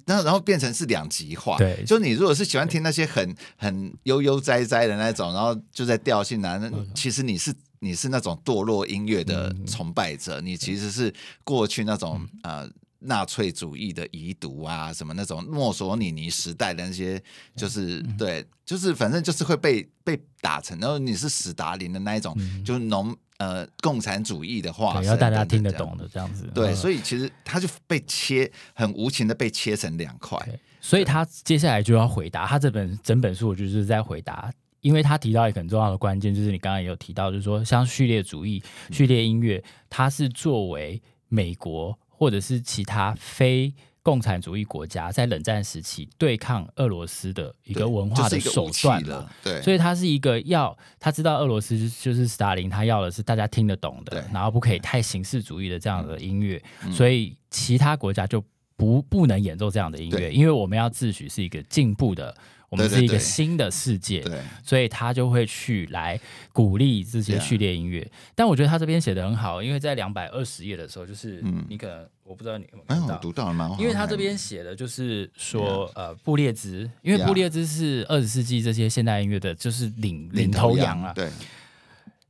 [0.05, 12.67] 然后然后变成是两极化，对，就你如果是喜欢听那些很很悠悠哉哉的那种，然后就在调性啊，那其实你是你是那种堕落音乐的崇拜者，嗯、你其实是过去那种呃。
[12.99, 17.21] 纳粹主义的遗毒啊，什么那种墨索里尼时代的那些，
[17.55, 26.49] 就是、嗯、对，就是反正就是会被被打成，然后你是史达林的那一种，嗯、就是农呃共产主义的话，要大家听得懂的这样子。
[26.53, 30.39] 对，所以其实他就被切，很无情的被切成两块。
[30.81, 41.97] 所以他接下来就要回答，他这本整本书我就是在回答，因为他提到一个很重要的关键，就是你刚刚也有提到，就是说像序列主义、序列音乐，它是作为美国。
[42.17, 58.43] 或者是其他非共产主义国家在冷战时期对抗俄罗斯的一个文化的手段了，对，所以他是一个要他知道俄罗斯就是斯大林，他要的是大家听得懂的，然后不可以太形式主义的这样的音乐，嗯、所以其他国家就
[58.75, 62.35] 不不能演奏这样的音乐，因为我们要自诩是一个进步的。
[62.69, 66.19] 我们是一个新的世界，对，对，对，所以他就会去来
[66.51, 68.05] 鼓励这些序列音乐。
[68.33, 73.75] 但我觉得他这边写的很好，因为在两百二十页的时候，就是你可能、嗯、我不知道你有没有读到，哎、读到了吗？
[73.79, 81.13] 因为他这边写的就是说.呃，布列兹，因为布列兹是二十世纪这些现代音乐的，就是领领头羊啊。
[81.13, 81.29] 对，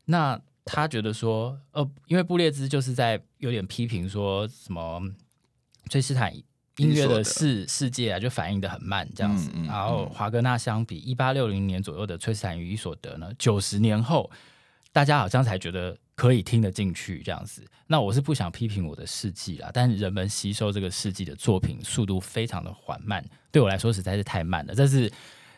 [0.05, 5.01] 那他觉得说，呃，因为布列兹就是在有点批评说什么
[5.89, 6.33] 崔斯坦。
[6.77, 9.49] 音乐的世世界啊，就反应的很慢，这样子。
[9.53, 14.29] 嗯嗯、然后华格纳相比一八六零年左右的崔斯坦与伊索德呢，九十年后，
[14.91, 17.63] 大家好像才觉得可以听得进去这样子。
[17.87, 24.75] 那我是不想批评我的世纪啦，但人们吸收这个世纪的作品速度非常的缓慢，对我来说实在是太慢了。
[24.75, 25.09] 这是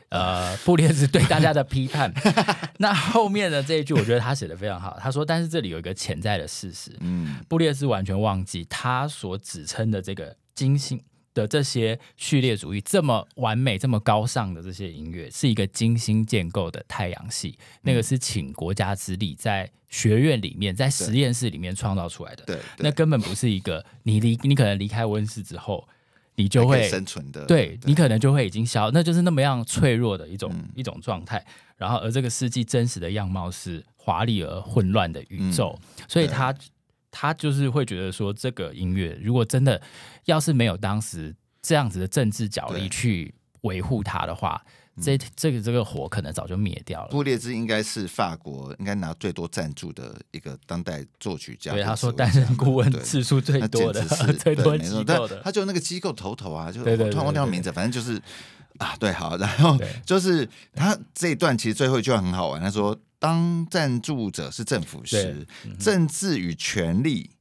[0.10, 2.14] 呃 布列兹对大家的批判。
[2.78, 4.98] 那后面的这一句，我觉得他写的非常好。
[5.00, 11.00] 他说：“但是这里有一个潜在的事实，嗯，布列兹完全忘记他所指称的这个。”精心
[11.36, 17.56] 的这些序列主义这么完美、这么高尚的这些音乐，是一个精心建构的太阳系。
[17.60, 22.44] 嗯、那个是请国家之力在学院里面、在实验室里面创造出来的。
[22.44, 25.88] 对，那根本不是一个你离你可能离开温室之后，
[26.34, 27.46] 你就会生存的。
[27.46, 31.46] 对，对你可能就会已经消，那就是那么样脆弱的一种、嗯、一种状态。
[31.78, 36.52] 然后，而这个世纪真实的样貌是华丽而混乱的宇宙，嗯、所以他。
[37.12, 39.82] 他就是会觉得说，这个音乐如果真的
[40.26, 44.62] 要是没有当时这样子的政治角力去维护它的话。
[45.00, 47.10] 这这个这个火可能早就灭掉了。
[47.12, 51.72] 布列兹应该是法国应该拿最多赞助的一个当代作曲家。
[51.72, 54.04] 对，他说担任顾问次数最多的，
[54.42, 55.40] 最多机构的。
[55.44, 58.20] 他就那个机构头头啊，就我突然忘掉名字，反正就是
[58.80, 65.48] 啊，对，好，然后就是他这一段其实最后一句话很好玩，他说：“当赞助者是政府时，
[65.80, 67.32] 政治与权力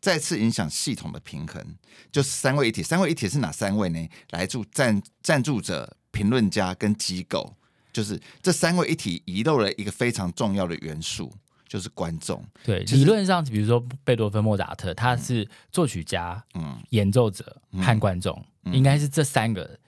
[0.00, 1.76] 再次影响系统的平衡。”
[2.12, 4.08] 就是三位一体，三位一体是哪三位呢？
[4.30, 5.96] 来自赞赞助者。
[6.12, 7.54] 评论家跟机构，
[7.92, 11.30] 就是这三位一体遗漏了一个非常重要的元素，
[11.68, 12.42] 就是观众。
[12.64, 19.78] 对，理论上，比如说贝多芬、莫扎特，他是作曲家、嗯，演奏者和观众，嗯、应该是这三个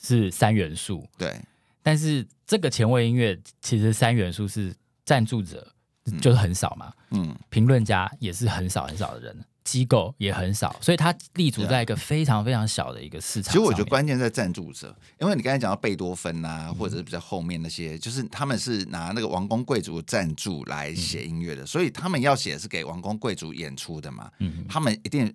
[0.00, 1.04] 是三元素。
[1.18, 1.36] 对，
[1.82, 4.72] 但是这个前卫音乐其实三元素是
[5.04, 5.72] 赞助者
[6.20, 9.44] 就是很少嘛，嗯，评论家也是很少很少的人。
[9.64, 13.52] 机构也很少，所以他立足在一个非常非常小的一个市场。
[13.52, 24.28] 其实我觉得关键在赞助者，因为你刚才讲到贝多芬啊，嗯、或者是比较后面那些，就是他们是拿那个王公贵族赞助来写音乐的，嗯、所以他们要写是给王公贵族演出的嘛。
[24.40, 25.32] 嗯，他们一定，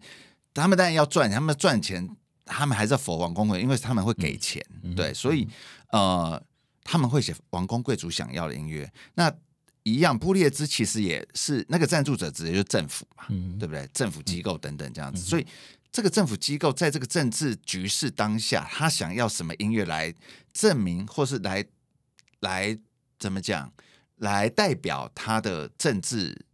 [0.53, 2.05] 他们当然要赚，他们赚钱，
[2.43, 4.61] 他们还是要否王公贵族，因为他们会给钱。
[4.83, 5.47] 嗯、对，所以
[5.93, 6.43] 呃，
[6.83, 8.91] 他们会写王公贵族想要的音乐。
[9.13, 9.33] 那
[9.87, 13.87] 一样，布列兹其实也是那个赞助者，直接就是政府嘛，嗯、对不对？
[13.93, 15.47] 政府机构等等这样子，嗯、所以
[15.91, 20.13] 这个政府机构在这个政治局势当下，他想要什么音乐来
[20.51, 21.63] 证明，或是来
[22.41, 22.77] 来
[23.17, 23.71] 怎么讲，
[24.17, 26.45] 来代表他的政治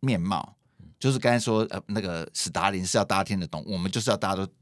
[0.00, 0.56] 面貌？
[0.98, 4.52] 就是刚才说，呃，那个史达林是要大家听得懂，我们就是要大家都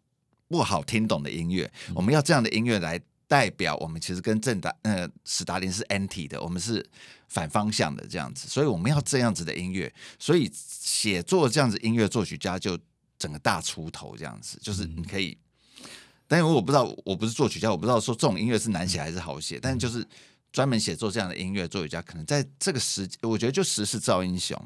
[0.48, 3.00] 不好听懂的音乐，嗯、我们要这样的音乐来。
[3.28, 6.84] 代表我们其实跟正达呃史达林是 anti 的，我们是
[7.28, 12.76] 反方向的这样子，所以我们要这样子的音乐，所以写作这样子音乐作曲家就
[13.18, 15.36] 整个大出头这样子，就是你可以，
[16.26, 20.02] 但因为我不知道我不是作曲家，我不知道说这种音乐是难写还是好写，但就是
[20.50, 24.58] 专门写作这样的音乐作曲家，可能在这个时，我觉得就时势造英雄，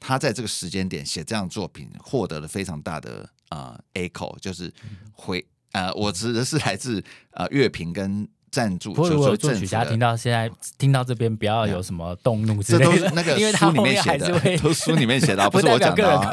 [0.00, 4.72] 他在这个时间点写这样作品，获得了非常大的啊、呃、echo，就是
[5.12, 5.46] 回。
[5.76, 8.94] 呃，我指的是来自呃乐评跟赞助。
[8.94, 16.30] 如果作曲家听到现在听到这边，不要有什么动怒之类的，这都是那个 书里面写的，都书里面写的，不是我讲的啊。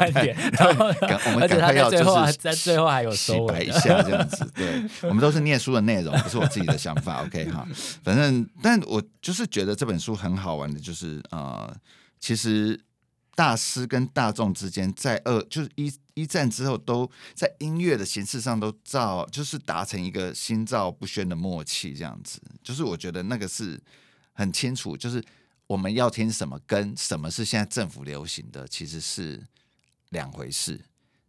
[1.26, 4.50] 我们赶快要就是在最后还有洗白一下这样子。
[4.54, 7.22] 对，我们都是念书的内容，不是我自己的想法。
[7.24, 7.66] OK 哈，
[8.02, 11.70] 反正，但我就是觉得这本书很好玩的，就是呃，
[12.18, 12.80] 其实。
[13.36, 22.40] 大师跟大众之间，在二就是一一战之后，都在音乐的形式上都造，就是达成一个心照不宣的默契，这样子。
[22.62, 23.80] 就是我觉得那个是
[24.32, 25.22] 很清楚，就是
[25.66, 29.42] 我们要听什么，跟什么是现在政府流行的，其实是
[30.10, 30.80] 两回事。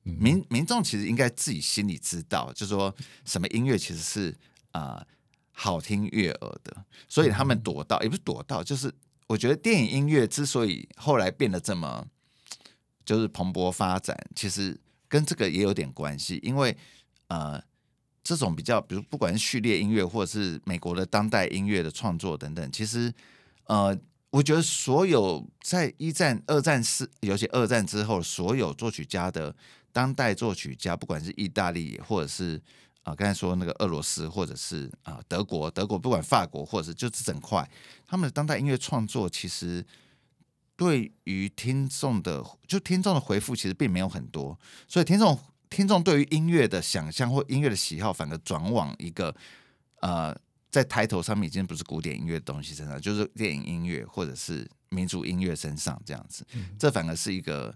[0.03, 2.95] 民民众其实应该自己心里知道，就是说
[3.25, 4.29] 什么音乐其实是
[4.71, 5.07] 啊、呃、
[5.51, 8.93] 好听悦耳的，所以他们躲到，也不是躲到，就是。
[9.27, 12.05] 我觉得电影音乐之所以后来变得这么
[13.05, 16.39] 就是蓬勃发展，其实跟这个也有点关系。
[16.43, 16.75] 因为
[17.27, 17.61] 呃，
[18.23, 23.13] 这种比较，比如不管是序列音乐，或者是美国的当代音乐的创作等等，其实
[23.65, 23.97] 呃，
[24.31, 29.55] 我觉得所有在一战、二战是，尤其二战之后，所有作曲家的
[29.91, 32.61] 当代作曲家，不管是意大利或者是。
[33.05, 37.69] 啊，刚才说那个俄罗斯，或者是啊德国，德国不管法国，或者是就是整块，
[38.07, 39.85] 他们的当代音乐创作，其实
[40.75, 49.35] 对于听众的，就听众的回复其实并没有很多，所以听众听众对于音乐的想象或音乐的喜好，反而转往一个
[50.01, 50.35] 呃，
[50.69, 56.45] 在抬头上面已经不是古典音乐的东西身上，就是电影音乐或者是民族音乐身上这样子，
[56.77, 57.75] 这反而是一个。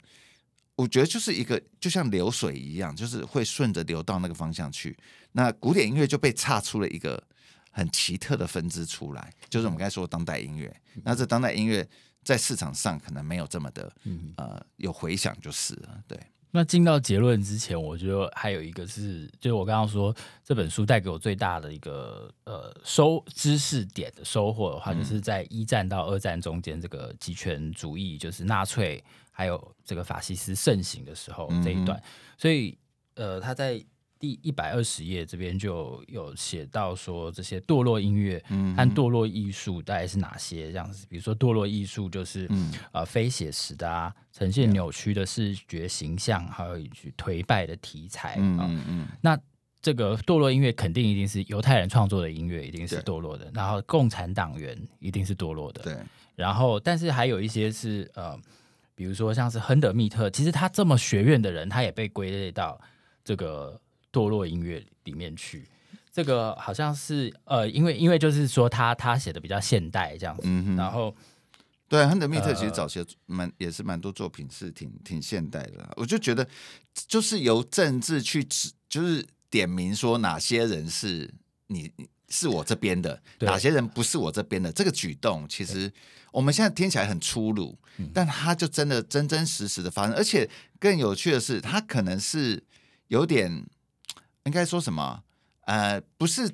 [0.75, 4.97] 我觉得就是一个，就像流水一样，就是会顺着流到那个方向去。
[5.33, 7.21] 那古典音乐就被岔出了一个
[7.69, 10.73] 很奇特的分支出来，就是我们刚才说的当代音乐。
[11.03, 11.85] 那这当代音乐
[12.23, 13.91] 在市场上可能没有这么的
[14.37, 16.03] 呃有回响，就是了。
[16.07, 16.19] 对。
[16.51, 29.03] 那进到结论之前，我觉得还有一个是，就是我刚刚说这本书带给我最大的一个呃收知识点的收获的话，就是在一战到二战中间这个极权主义，就是纳粹。
[29.31, 32.03] 还有这个法西斯盛行的时候这一段，嗯、
[32.37, 32.77] 所以
[33.13, 33.81] 呃，他在
[34.19, 41.07] 第一百二十页这边就有写到说，这些堕落音乐和堕落艺术大概是哪些这样子。
[41.09, 48.37] 比如说堕落艺术就是、嗯、呃非写实的啊，呈现扭曲的视觉形象，还有一句颓败的题材啊。
[48.37, 49.39] 嗯，嗯，嗯那
[49.81, 53.49] 这个堕落音乐肯定一定是犹太人创作的音乐，一定是堕落的。
[53.53, 55.81] 然后共产党员一定是堕落的。
[55.81, 55.97] 对。
[56.35, 58.37] 然后，但是还有一些是呃。
[58.95, 62.77] 比如说像是亨德密特，其实他这么学院的人，他也被归类到
[63.23, 63.79] 这个
[64.11, 65.67] 堕落音乐里面去。
[66.11, 71.15] 这个好像是呃，因为因为就是说他他写的比较现代这样子，嗯、然后
[71.87, 76.45] 对亨德密特其实早期蛮、呃、也是蛮多作品是挺挺现代的，我就觉得
[77.07, 81.31] 就是由政治去指，就是点名说哪些人是
[81.67, 81.89] 你
[82.27, 85.91] 是我这边的，哪些人不是我这边的，这个举动其实
[86.31, 87.77] 我们现在听起来很粗鲁，
[88.13, 90.49] 但他就真的真真实实的发生，而且
[90.79, 92.61] 更有趣的是，他可能是
[93.07, 93.65] 有点
[94.45, 95.23] 应该说什么？
[95.61, 96.49] 呃，不是，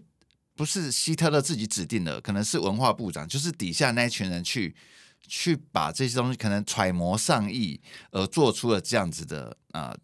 [0.55, 4.75] 不是希特勒自己指定的，可能是文化部长，就是底下那一群人去
[5.27, 7.79] 去把这些东西可能揣摩上意，
[8.11, 9.95] 而做出了这样子的呃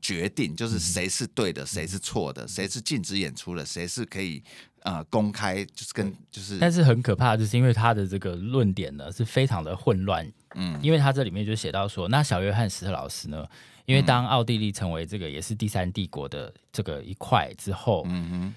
[0.00, 4.42] 决定，就是谁是对的，谁是错的，谁是禁止演出的，谁是可以
[4.82, 13.46] 呃公开，就是跟就是，但是很可怕，就是因为他的这个论点呢是非常的混乱，嗯，因为他这里面就写到说，那小约翰史特劳斯呢？
[13.86, 18.54] 因为当奥地利成为这个也是第三帝国的这个一块之后，嗯哼，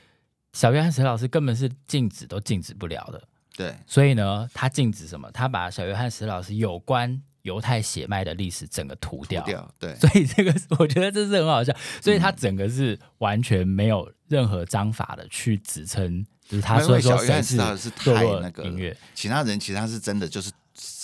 [0.51, 3.23] 小约翰史特劳斯根本是禁止都禁止不了的。
[3.55, 5.31] 对，所以呢，他禁止什么？
[5.31, 9.41] 他把小约翰史特劳斯有关犹太血脉的历史整个涂掉。
[9.43, 9.73] 掉。
[9.79, 11.73] 对，所以这个我觉得这是很好笑。
[12.01, 20.51] 所以他整个是完全没有任何章法的去指称，就是他说说谁是堕落那个音乐，其他人其他是真的就是。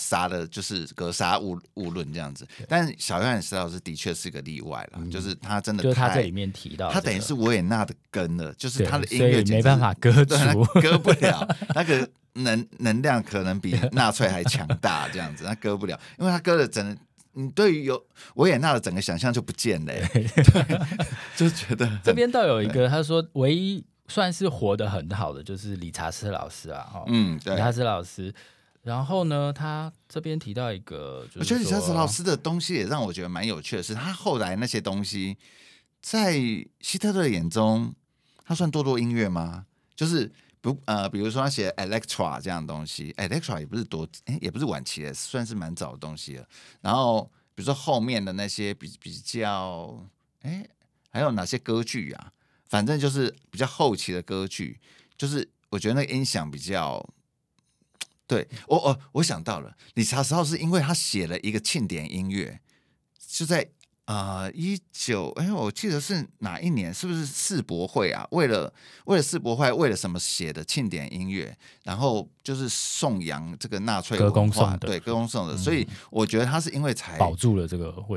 [0.07, 11.45] 杀的就是格杀勿勿论这样子，但小约翰史老师的确是个例外了，就是他真的，就是他这里面提到，他等于是维也纳的根了，就是他的音乐没办法割除，割不了，
[11.75, 16.97] 那个能能量可能比纳粹还强大，这样子他割不了，因为他割了整个，
[17.33, 18.01] 你对于有
[18.35, 19.93] 维也纳的整个想象就不见了，
[21.35, 28.33] 就觉得 这边倒有一个，他说唯一算是活得很好的就是理查斯老师啊，哦，嗯，理查斯老师。
[28.87, 35.35] 然后呢，他这边提到一个，我觉得理查斯老师的东西也让我觉得蛮有趣的是，他后来那些东西，
[36.01, 36.35] 在
[36.79, 37.93] 希特勒眼中，
[38.45, 39.65] 他算堕落音乐吗？
[39.93, 40.31] 就是
[40.61, 46.47] 不呃，比如说他写 Electra 这样的东西，Electra 也不是多，哎，也不是晚期的，算是蛮早的东西了。
[46.79, 50.01] 然后比如说后面的那些比比较，
[50.43, 50.65] 哎，
[51.09, 52.31] 还有哪些歌剧啊？
[52.69, 54.79] 反正就是比较后期的歌剧，
[55.17, 57.05] 就是我觉得那个音响比较。
[58.27, 62.59] 对我，我我想到了，理查斯浩是，因为他写了一个庆典音乐，
[63.27, 63.71] 就在。
[64.07, 66.93] 啊，一九哎，我记得是哪一年？
[66.93, 68.25] 是不是世博会啊？
[68.31, 71.53] 为了为了世博会，为了什么写的庆典音乐？
[71.83, 75.57] 然后就是颂扬这个纳粹文化，对，歌功颂德。
[75.57, 78.15] 所以我觉得他是因为才保住了这个会。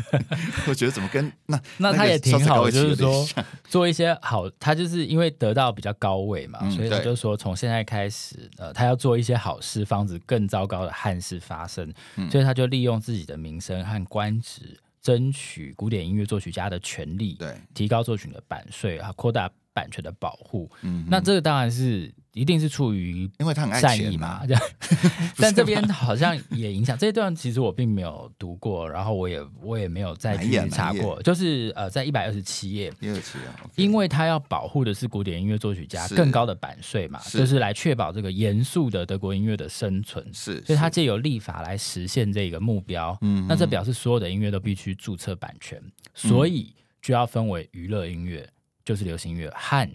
[0.66, 3.26] 我觉得怎么跟 那那他也挺好，就是说
[3.68, 11.92] 做一些好，他就是因为得到比较高位嘛，所以他就说从现在开始，呃，他要做一些好事，防止更糟糕的憾事发生。
[12.30, 14.80] 所以他就利用自己的名声和官职。
[15.00, 19.50] 争取古典音乐作曲家的权利，对，提高作曲的版税啊，扩大
[19.80, 20.70] 版权的保护。
[20.82, 24.46] 嗯，那这个当然是一定是出于因为他很爱善意嘛。
[24.46, 24.62] 这样，
[25.38, 31.22] 但这边好像也影响这一段，其实我并没有读过，然后我也我也没有再去查过。
[31.22, 33.44] 就是呃，在一百二十七页，一二七页，
[33.76, 40.22] 因为他要保护的是古典音乐作曲家更高的版税嘛，就是来确保这个严肃的德国音乐的生存。
[40.34, 43.16] 是，所以他借由立法来实现这个目标。
[43.22, 45.82] 嗯，那这表示所有的音乐都必须注册版权，
[46.14, 48.46] 所以就要分为娱乐音乐。
[48.84, 49.88] 就是流行乐和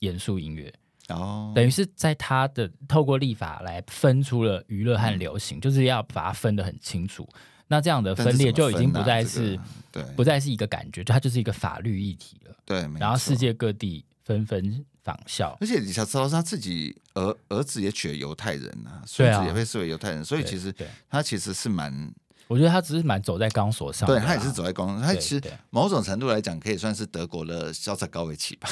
[0.00, 0.72] 严肃音乐
[1.08, 7.28] 哦，等于是在他的透过立法来分出了娱乐和流行，嗯、就是要把它分得很清楚。
[7.66, 9.58] 那这样的分裂就已经不再是，
[9.90, 12.56] 对，不再是一个感觉，就它就是一个法律议题了。
[12.64, 20.74] 对，然后世界各地纷纷仿效，而且你想知道他自己儿儿子也娶了犹太人啊，孙子也被视为犹太人，所以其实
[21.10, 22.12] 他其实是蛮。
[22.48, 28.68] 我觉得他只是蛮走在钢索上，对他也是走在钢索，他其实某种程度来讲，可以算是德国的肖兹高维奇吧，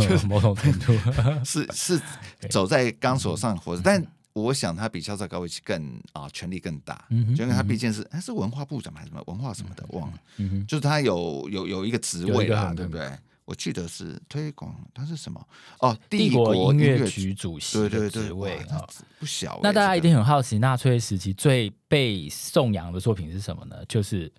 [0.00, 0.92] 就 是某种程度。
[1.44, 2.00] 是是
[2.48, 3.82] 走在钢索上活着。
[3.84, 7.04] 但我想他比肖兹高维奇更啊权力更大，
[7.36, 10.18] 就因为他毕竟是哎是文化部长还是什么文化什么的忘了，
[10.66, 13.10] 就是他有有有一个职位啦，对不对？
[13.48, 15.42] 我记得是推广，他是什么？
[15.80, 18.86] 哦，帝国音乐局主席对对对，职位啊，
[19.18, 19.60] 不小、欸。
[19.62, 23.76] 那大家一定很好奇，纳粹时期最被颂扬的作品是什么呢？
[23.88, 24.30] 就是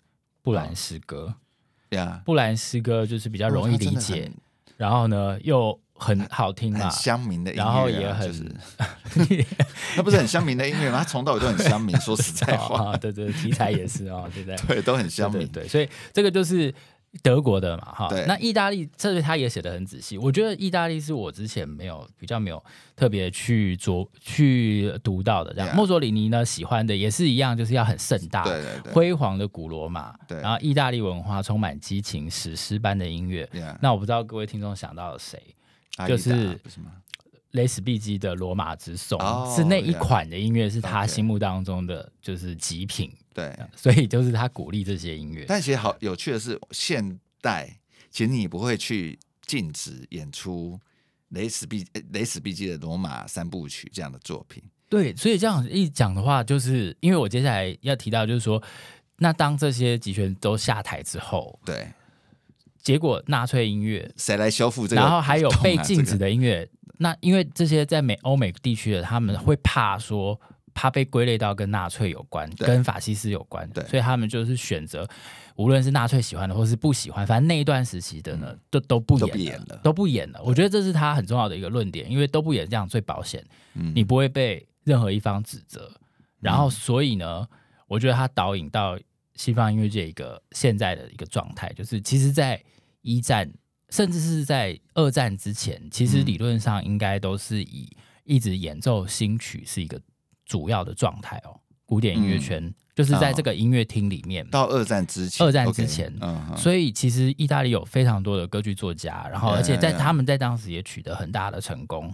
[0.43, 1.33] 布兰诗歌
[1.89, 2.21] 对啊。
[2.23, 4.31] 布兰诗歌就是比较容易理解，
[4.77, 8.55] 然后呢又很好听嘛，乡民的音乐、啊，然后也很，就是、
[9.97, 10.99] 那不是很乡民的音乐吗？
[10.99, 11.97] 他从头都很乡民。
[11.99, 14.55] 说实在话，对，对对，题材也是哦，对不对？
[14.75, 15.39] 对，都很乡民。
[15.47, 16.71] 对，对，对，所以这个就是。
[17.23, 20.17] 德国的嘛，哈，那意大利这里他也写的很仔细。
[20.17, 22.63] 我觉得意大利是我之前没有比较没有
[22.95, 25.53] 特别去做去读到的。
[25.53, 30.15] 这样，墨索里尼呢喜欢的也是一样，就是要很盛大、对对对辉煌的古罗马。
[30.27, 33.49] 对，然后意大利文化充满激情、史诗般的音乐。
[33.81, 35.41] 那我不知道各位听众想到了谁，
[36.07, 36.59] 就是
[37.51, 39.19] 雷斯毕基的《罗马之颂》，
[39.55, 43.11] 是那一款的音乐，是他心目当中的就是极品。
[43.33, 45.45] 对，所以就是他鼓励这些音乐。
[45.47, 47.79] 但其实好有趣的是，现代
[48.11, 50.79] 其实你不会去禁止演出
[51.29, 54.61] 雷斯毕雷斯毕基的《罗马三部曲》这样的作品。
[54.89, 58.61] 对，所以这样一讲的话，就是因为我接下来要提到，就是说，
[59.17, 61.87] 那当这些集权都下台之后，对，
[62.81, 65.01] 结果纳粹音乐谁来修复这个？
[65.01, 70.39] 然后还有被禁止的音乐，这个、那因为这些在美欧美地区的，他们会怕说。
[70.71, 75.05] 怕被归类到跟纳粹有关，跟法西斯有关，所以他们就是选择，
[75.55, 80.41] 无论是纳粹喜欢的或是不喜欢，反正那一段时期的呢，嗯、都都不演了，都不演了。
[80.41, 83.43] 我觉得这是他很重要的一个论点，因为都不演这样最保险，
[83.73, 85.91] 嗯、你不会被任何一方指责。
[86.39, 87.45] 然后，所以呢，
[87.87, 88.97] 我觉得他导引到
[89.35, 92.63] 西方音乐界一个现在的一个状态，就是其实，在
[93.01, 93.51] 一战
[93.89, 97.89] 甚至是在二战之前，其实理论上应该都是以
[98.23, 99.99] 一直演奏新曲是一个。
[100.49, 101.53] 主要的状态哦，
[101.85, 104.43] 古典音乐圈、嗯、就是在这个音乐厅里面。
[104.49, 112.11] 到二战之前，二战之前，嗯所以其实意大利有非常多的歌剧作家，然后而且在他们在当时也取得很大的成功。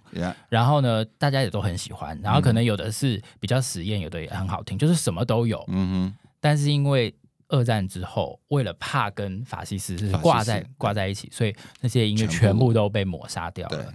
[0.49, 2.19] 然后呢，大家也都很喜欢。
[2.21, 5.63] 然后可能有的是比较实验，有的也很好听，就是什么都有。
[5.69, 6.15] 嗯哼。
[6.41, 7.15] 但是因为
[7.47, 13.93] 二战之后，为了怕跟法西斯是挂在挂在一起，所以那些音乐全部都被抹杀掉了。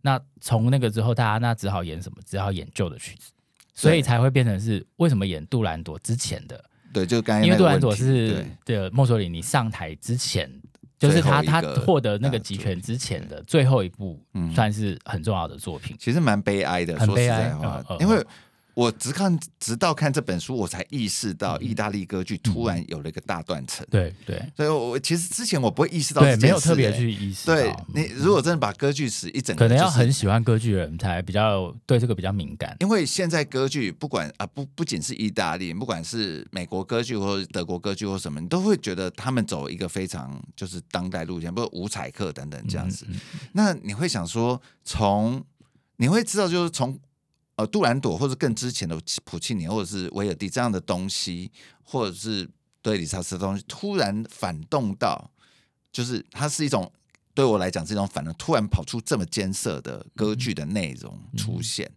[0.00, 2.18] 那从那个之后，大家那只好演什么？
[2.24, 3.32] 只好演旧的曲子。
[3.74, 6.62] 所以才会变成是为什么演杜兰朵之前的？
[6.92, 10.50] 对，就刚因为杜兰朵是的墨索里尼上台之前，
[10.98, 14.20] 就是他他获得那个集权之前的最后一部，
[14.54, 15.96] 算是很重要的作品。
[15.98, 17.54] 其实蛮悲哀的，很悲哀，
[17.98, 18.24] 因为。
[18.74, 23.86] 我只看，直到看这本书，我才意识到意大利歌剧突然有了一个大断层。
[23.90, 27.54] 对对，所以我其实之前我不会意识到没有特别去意识到。
[27.54, 32.74] 对你，如果真的把歌剧史一整，可能要很喜欢歌剧的人才比较对这个比较敏感。
[32.80, 43.06] 因为现在歌剧不管啊，不不仅是意大利，不管是美国歌剧或者德国歌剧或什么，你都会觉得他们走一个非常就是当代路线，不是五彩课等等这样子。
[43.52, 45.44] 那你会想说，从
[45.96, 46.98] 你会知道就是从。
[47.62, 51.50] 呃，杜兰朵或者更之前的普契尼或者是维尔蒂这样的东西，
[51.84, 52.48] 或者是
[52.82, 55.30] 对理查斯的东西，突然反动到，
[55.92, 56.90] 就是它是一种
[57.34, 61.88] 对我来讲是一种反动，突然跑出这么艰涩的歌剧的内容出现。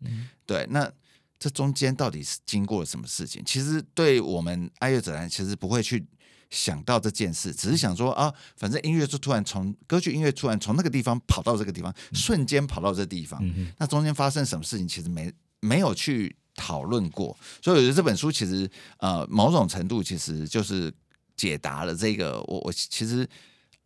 [0.46, 0.92] 对，那
[1.40, 3.42] 这中间到底是经过了什么事情？
[3.44, 6.06] 其实对我们爱乐者来讲，其实不会去
[6.52, 13.42] 想到这件事，只是想说啊，反正音乐就突然从歌剧音乐突然从那个地方跑到这个地方，嗯、瞬间跑到这个地方，
[13.80, 15.34] 那中间发生什么事情，其实没。
[15.66, 20.94] 没有去讨论过，所以我觉得这本书其实呃某种程度其实就是
[21.36, 23.28] 解答了这个我我其实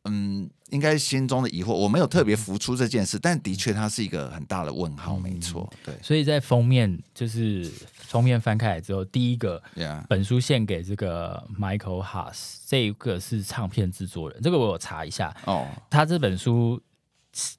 [0.04, 5.96] 嗯应该心中的疑惑，我没有特别浮出这件事，但的确它是一个很大的问号，没错，对。
[6.04, 9.60] 所以在封面就是封面翻开来之后，第一个
[10.08, 16.80] 本书献给这个 Michael Haas，这一个是唱片制作人，这个我有查一下哦，他这本书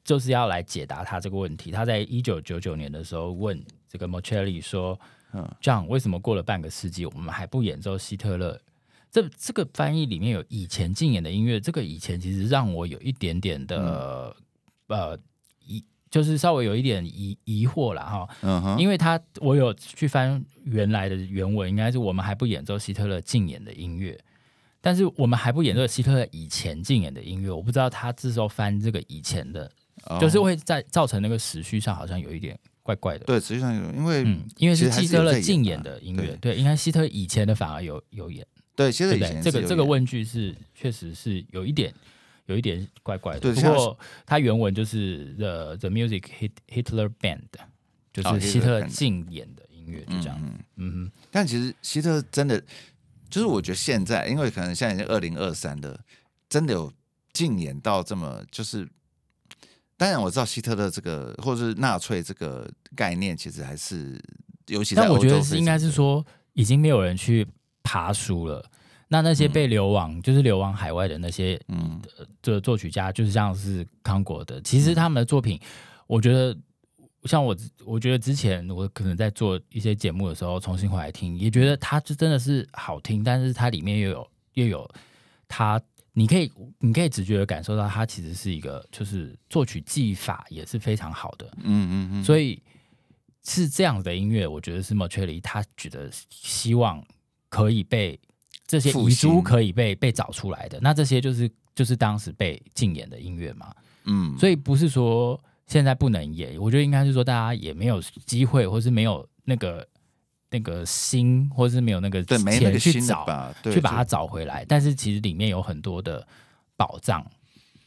[0.04, 3.60] 就是要来解答他这个问题，他在一九九九年的时候问。
[3.90, 4.98] 这个 Mocelli 说
[5.34, 8.60] ：“嗯，这样为什么过了半个世纪，我们还不演奏希特勒？
[9.10, 14.32] 这这个翻译里面有以前禁演的音乐，这个以前其实让我有一点点的、
[14.86, 15.18] 嗯、呃
[15.66, 18.28] 疑，就是稍微有一点疑疑惑了哈。
[18.42, 24.16] 嗯哼，因为他我有去翻原来的原文，应该是我们还不演奏希特勒禁演的音乐，
[24.80, 29.68] 但是我们还不演奏希特勒以前禁演的音乐，我不知道他这时候翻这个以前的，
[30.04, 32.56] 哦、就是会在造成那个时序上好像有一点。”
[32.90, 41.94] 怪怪的，对，实际上有，因为、嗯、因为是希特勒禁演的音乐，对，对，应该希特勒以前的反而有有演，对，希特勒以前这个这个问句是确实是有一点
[42.46, 43.52] 有一点怪怪的。
[43.52, 47.42] 不过它原文就是 the the music hit Hitler band，
[48.12, 50.36] 就是希特勒禁演的音乐，就这样。
[50.42, 52.60] 嗯嗯哼，但其实希特勒真的
[53.28, 56.00] 就是我觉得现在，因为可能现在已经二零二三的，
[56.48, 56.92] 真的有
[57.32, 58.88] 禁演到这么就是。
[60.00, 64.18] 当然我知道希特勒这个或者是纳粹这个概念，其实还是
[64.68, 66.24] 尤其在，但我觉得是应该是说，
[66.54, 67.46] 已经没有人去
[67.82, 68.64] 爬书了。
[69.08, 72.00] 那那些被流亡，嗯、就是流亡海外的那些嗯。
[72.42, 75.60] 的作曲家，就是像是康国的，其实他们的作品，
[76.06, 76.56] 我觉得
[77.24, 84.90] 像我，我觉得之前我可能在做一些节目的时候，重新回来听，也觉得它就真的是好听，但是它里面又有又有
[85.46, 85.78] 它
[86.12, 91.46] 你可以你可以直觉的感受到，他其实是一个就是作曲技法也是非常好的。
[91.62, 92.24] 嗯嗯嗯。
[92.24, 92.60] 所以
[93.44, 97.04] 是这样的音乐，我觉得是 Morcelli 他觉得希望
[97.48, 98.18] 可以被
[98.66, 100.78] 这些遗珠可以被被找出来的。
[100.80, 103.74] 那这些就是就是当时被禁演的音乐嘛。
[104.04, 104.36] 嗯。
[104.38, 109.86] 所以不是说现在不能演，我觉得应该是说大家也没有机会，或是没有那个。
[110.50, 114.64] 那个心，或者是没有那个钱去找，去把它找回来。
[114.68, 116.26] 但是其实里面有很多的
[116.76, 117.24] 宝藏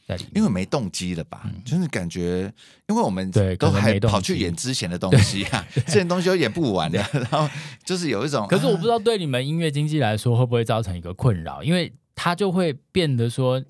[0.06, 1.42] 在里面，因为没动机了吧？
[1.44, 2.52] 嗯、就是感觉，
[2.88, 6.98] 因为我们对都还跑去演之前的 东西啊，之前 东西都演不完的。
[7.12, 7.48] 然后
[7.84, 13.62] 就是有一种，可是我不知道对你们音乐经济来说会不会造成一个困扰，因为它就会变得说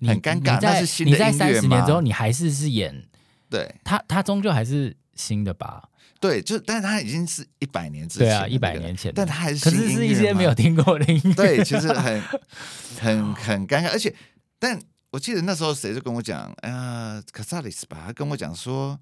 [0.00, 0.58] 很尴尬。
[0.58, 3.04] 在是新的你在三十年之后，你还是是演，
[3.48, 5.82] 对它，它终究还是新的吧？
[6.24, 12.22] 对，就但是他已经是一百年之前，对啊，一百年前，但他还是，可是是一些没有听过的音乐，对，其实很
[12.98, 14.14] 很很尴尬，而且，
[14.58, 18.98] 但我记得那时候谁就跟我讲，呃，卡萨里斯吧，他跟我讲说，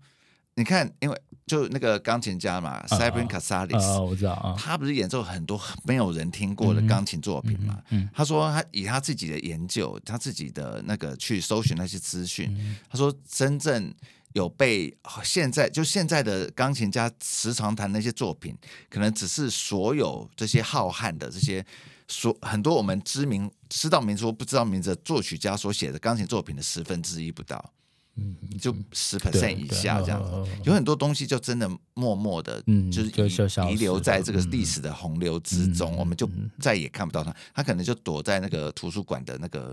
[0.56, 1.16] 你看，因为
[1.46, 13.94] 就那个钢琴家嘛，Cyprian Kassalis，我知道啊，他不是演奏很多没有人听过的钢琴作品嘛，嗯，他说他以他自己的研究，他自己的那个去搜寻那些资讯，他说真正。
[14.34, 18.56] 有被现在就现在的钢琴家时常弹那些作品，
[18.88, 21.64] 可能只是所有这些浩瀚的这些
[22.08, 27.72] 所很多我们知名知道名字或不知道名字的作曲家所写的钢琴作品的十分之一不到。
[28.16, 33.10] 嗯，就十 percent 以下这样子，有很多东西就真的默默的，嗯，就是
[33.70, 36.28] 遗留在这个历史的洪流之中，嗯、我们就
[36.60, 37.34] 再也看不到它。
[37.54, 39.70] 它可能就躲在那个图书馆的那个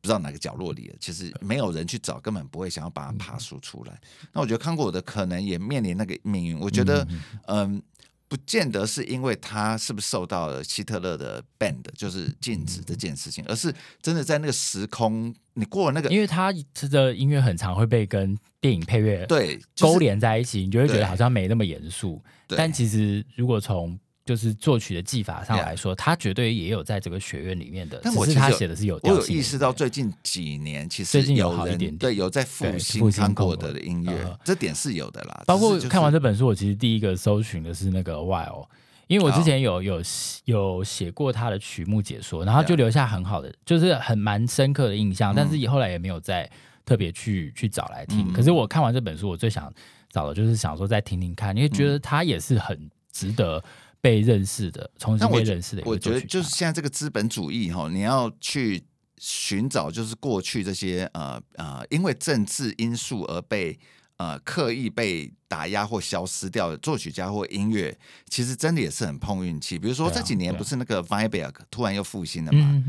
[0.00, 0.96] 不知道哪个角落里了。
[0.98, 3.92] 其实没有人去找，根本不会想要把它爬梳出来。
[3.92, 6.58] 嗯、那我觉得看过我的可能也面临那个命运。
[6.58, 7.06] 我觉得，
[7.48, 7.82] 嗯。
[8.24, 13.72] 嗯不见得是因为他是不是受到了希特勒的 ban，就是禁止这件事情，而是
[14.02, 16.52] 真的在那个时空，你过了那个，因为他
[16.90, 28.00] 的音乐很常会被跟电影配乐对勾连在一起，你就会觉得好像没那么严肃，但其实如果从就是作曲的技法上来说.他绝对也有在这个学院里面的。
[28.02, 35.42] 但我是他写的是有，我有意识到最近几年其实最近有好一点点，对，有在复兴康果的音乐，呃、这点是有的啦。
[35.46, 38.66] 包括看完这本书，我其实第一个搜寻的是那个 While，
[39.08, 40.02] 因为我之前有有
[40.46, 45.34] 有写过他的曲目解说，然后就留下很好的，就是很蛮深刻的印象。
[45.34, 46.50] 但是以后来也没有再
[46.86, 48.26] 特别去去找来听。
[48.28, 49.70] 嗯、可是我看完这本书，我最想
[50.08, 53.62] 找的就是想说再听听看，因为觉得他也是很值得。
[54.04, 55.90] 被认识的，重新被认识的一个。
[55.90, 58.84] 我觉得就是现在这个资本主义哈，你要去
[59.16, 63.78] 寻找，就是过去这些呃呃，因为政治因素而被
[64.16, 65.32] 呃刻意被。
[65.46, 67.96] 打压或消失掉的作曲家或音乐，
[68.28, 69.78] 其实真的也是很碰运气。
[69.78, 72.82] 比如说这几年不是那个 Weinberg 突然又复兴了吗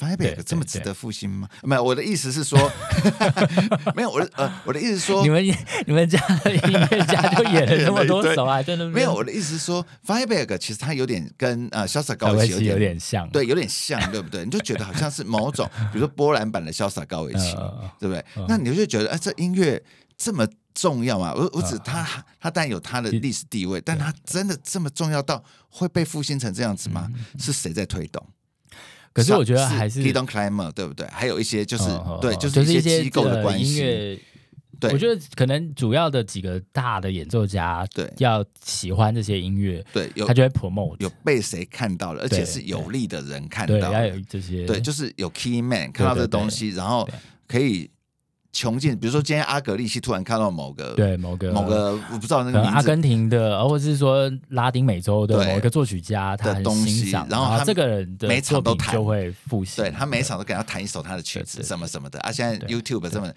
[0.00, 1.46] ？Weinberg 这么值得复兴吗？
[1.64, 2.58] 没有，我的意思是说，
[3.94, 5.44] 没有我的呃，我的意思是说，你们
[5.86, 9.12] 你们家的音乐家就演了那么多 首啊，真的没有。
[9.12, 14.46] 我的意思是说 Weinberg 其实它有点跟呃潇洒高维奇有点像，对，有点像，对不对？
[14.46, 17.54] 你就觉得好像是某种， 比如说波兰版的潇洒高维奇，
[18.00, 18.24] 对不对？
[18.48, 19.82] 那你就觉得哎，这音乐
[20.16, 20.46] 这么。
[20.74, 21.34] 重要嘛？
[21.34, 22.02] 我我只他，
[22.40, 27.12] 他当然有他的历史地位，但他真的这么重要到会被复兴成这样子吗？
[27.38, 28.26] 是谁在推动？
[29.12, 31.06] 可是我觉得还是 Gidon Climber 对不对？
[31.08, 31.84] 还有一些就是
[32.22, 34.18] 对，就是一些机构的关系。
[34.80, 47.06] 对，我觉得可能主要的几个大的演奏家对要喜欢这些音乐，对，他就会 promote，有被谁看到了，而且是有利的人看到，要有这些，对，就是有 key man 看到这东西，然后
[47.46, 47.90] 可以。
[48.52, 58.92] 穷尽，比如说今天阿格利西突然看到某个对某个某个我不知道那个阿根廷的，或者是说拉丁美洲的某一个作曲家他很欣赏，然后他这个人的每场都弹。
[58.92, 62.20] 就会复习，对他每场都给他弹一首他的曲子什么什么的。
[62.20, 62.30] 啊。
[62.30, 63.32] 现在 YouTube 这么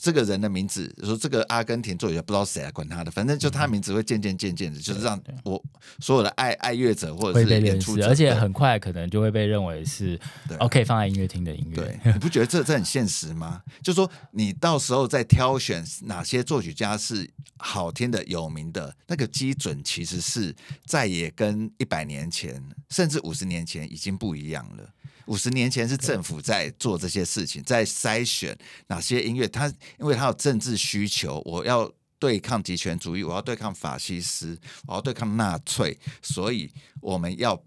[0.00, 5.60] 这个人的名字，说这个阿根廷作曲家不知道谁来管他的，反正就他名字会渐渐渐渐的，就是让我
[5.98, 10.16] 所有的爱爱乐者或者是演出者，而且很快可能就会被认为是
[10.58, 11.74] OK 放在音乐厅的音乐。
[11.74, 13.60] 对，你不觉得这这很现实吗？
[13.82, 14.54] 就说你。
[14.60, 20.54] 到时候再挑选哪些作曲家是好听的、有名的，那个基准其实是
[20.84, 24.88] 再也跟一百年前甚至五十年前已经不一样了。
[25.26, 28.56] 五十年前是政府在做这些事情，在筛选
[28.88, 29.66] 哪些音乐，它
[29.98, 37.60] 因为它有政治需求，我要对抗极权主义，我要对抗法西斯，我要对抗纳粹，所以我们要。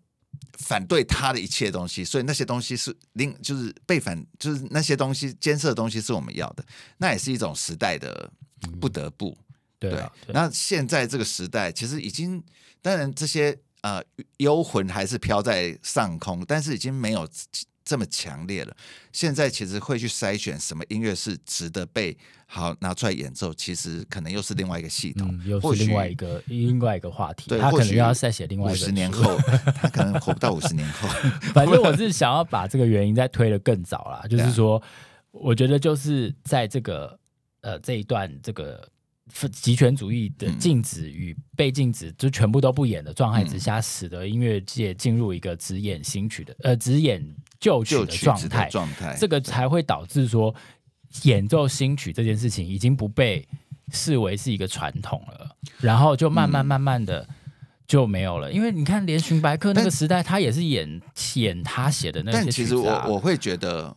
[0.59, 6.63] 反对他的一切东西，所以那些东西是另就是被反，就是那些东西监视的东西是我们要的，
[6.97, 8.31] 那也是一种时代的
[8.79, 9.29] 不得不。
[9.29, 9.37] 嗯、
[9.79, 12.41] 对，对，那现在这个时代其实已经，
[12.81, 14.01] 当然这些呃
[14.37, 17.27] 幽魂还是飘在上空，但是已经没有
[17.83, 18.75] 这么强烈了。
[19.11, 27.49] 现在其实会去筛选什么音乐是值得被好拿出来演奏，其实可能又是另外一个系统，嗯、又是另外一个另外一个话题。
[27.49, 28.81] 对，他可能要再写另外一个。
[28.81, 29.37] 五十年后，
[29.81, 31.07] 他可能活不到五十年后。
[31.53, 34.81] 反正我是想要把这个原因再推得更早啦，就是说，
[35.31, 37.19] 我觉得就是在这个
[37.61, 38.87] 呃这一段这个。
[39.51, 47.23] 极权主义的禁止与被禁止，就全部都不演的状态之下，使得音乐界进入一个只演新曲的呃只演
[47.59, 48.69] 旧曲的状态。
[48.69, 50.53] 状态，这个才会导致说
[51.23, 53.47] 演奏新曲这件事情已经不被
[53.91, 57.27] 视为是一个传统了，然后就慢慢慢慢的
[57.87, 58.51] 就没有了。
[58.51, 61.01] 因为你看，连荀白克那个时代，他也是演
[61.35, 63.95] 演他写的那些其实我我会觉得。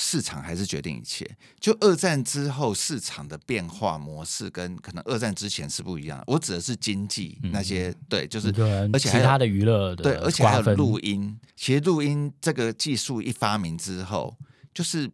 [0.00, 1.28] 市场还是决定一切。
[1.58, 6.22] 就二战之后市场的变化模式跟可能二战之前是不一样。
[6.28, 8.48] 我指的是经济那些，对，就是
[8.92, 11.36] 而且其他的娱乐的对，而且还有录音。
[11.56, 14.32] 其实录音这个技术一发明之后，
[14.72, 15.10] 就是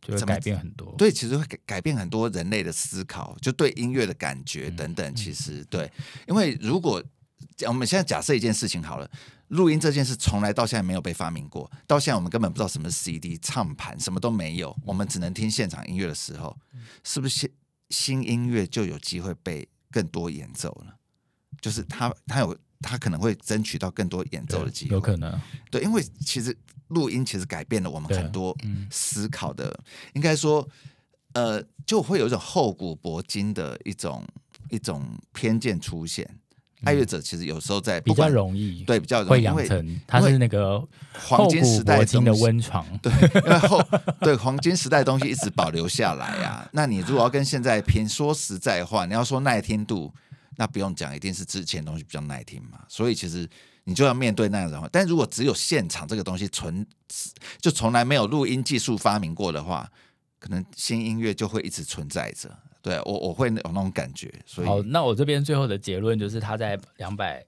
[0.00, 0.94] 就会改变很多。
[0.96, 5.14] 对，其实会改改变很多人类的思考，就对音乐的感觉等等。
[5.16, 5.90] 其实对，
[6.28, 7.02] 因为如果
[7.66, 9.10] 我们现在假设一件事情好了。
[9.52, 16.56] 录音这件事从来到现在没有被发明过，到现在我们根本不知道什么是 CD 唱盘，什么都没有，我们只能听现场音乐的时候，
[17.04, 17.50] 是不是新
[17.90, 20.96] 新音乐就有机会被更多演奏了？
[21.60, 25.38] 就是他他有他可能会争取到更多演奏的机会，有可能
[25.70, 26.56] 对，因为其实
[26.88, 28.56] 录音其实改变了我们很多
[28.90, 29.78] 思考的，
[30.14, 30.66] 应该说
[31.34, 34.26] 呃就会有一种厚古薄今的一种
[34.70, 36.38] 一种偏见出现。
[36.84, 40.82] 爱乐者其实有时候在比较容易，对比较容易会养成，它是那个
[41.14, 43.12] 黄金时代的温床，对，
[43.44, 43.80] 因为后
[44.20, 46.68] 对黄金时代的东西一直保留下来啊。
[46.72, 50.12] 那你如果要跟现在拼，说实在话，你要说耐听度，
[50.56, 52.80] 那不用讲，一定是之前的东西比较耐听嘛。
[52.88, 53.48] 所以其实
[53.84, 54.88] 你就要面对那样的话。
[54.90, 56.86] 但如果只有现场这个东西存，
[57.60, 59.88] 就从来没有录音技术发明过的话，
[60.40, 62.50] 可能新音乐就会一直存在着。
[62.82, 67.42] 对我我会有那种感觉，所以好，那我这边最后的结论就是他在两百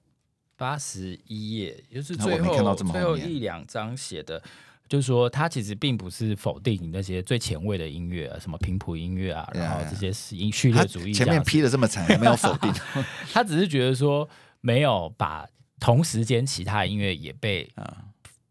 [0.55, 4.41] 八十一页，就是最后最后一两章写的，
[4.87, 12.73] 就是说他其实并不是否定那些最前卫的音乐啊，什么频谱音乐啊，然后这些是音序列主义，前面批的这么惨，没有否定，
[13.33, 14.25] 他只是觉得说
[14.61, 15.45] 没有把
[15.81, 17.69] 同时间其他音乐也被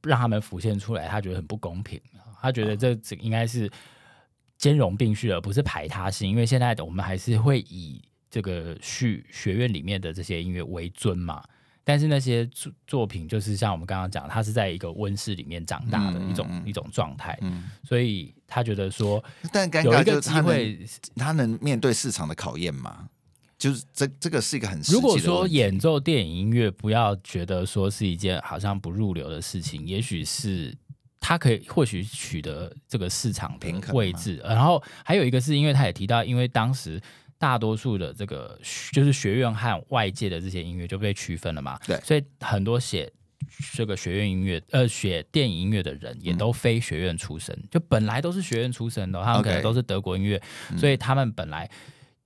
[0.02, 1.98] 让他们浮现出来，他觉得很不公平，
[2.42, 3.70] 他觉得这这应该是。
[4.64, 6.30] 兼容并蓄，而不是排他性。
[6.30, 8.00] 因为现在的我们还是会以
[8.30, 11.44] 这个学学院里面的这些音乐为尊嘛。
[11.84, 17.38] 但是那些作作品，就是像我们刚刚讲，他是在一个温室里面长大的一种、嗯、一种状态。
[17.42, 20.78] 嗯，所以他觉得说， 但尴尬就是他能
[21.16, 23.10] 他能面对市场的考验吗？
[23.58, 30.74] 就是这这个是一个很如果说演奏电影音乐，不要觉得说是一件好像不入流的事情，也许是。
[31.26, 37.00] 他可以或许取得这个市场的位置，然后还有一个是因为他也提到，因为当时
[37.38, 38.60] 大多数的这个
[38.92, 43.10] 就是学院和外界的这些音乐就被区分了嘛，对，所以很多写
[43.72, 50.38] 这个学院音乐呃写电影音乐的人也都非学院出身，嗯、就本来都是学院出身的，他们可能都是德国音乐，
[50.70, 51.66] 嗯、所以他们本来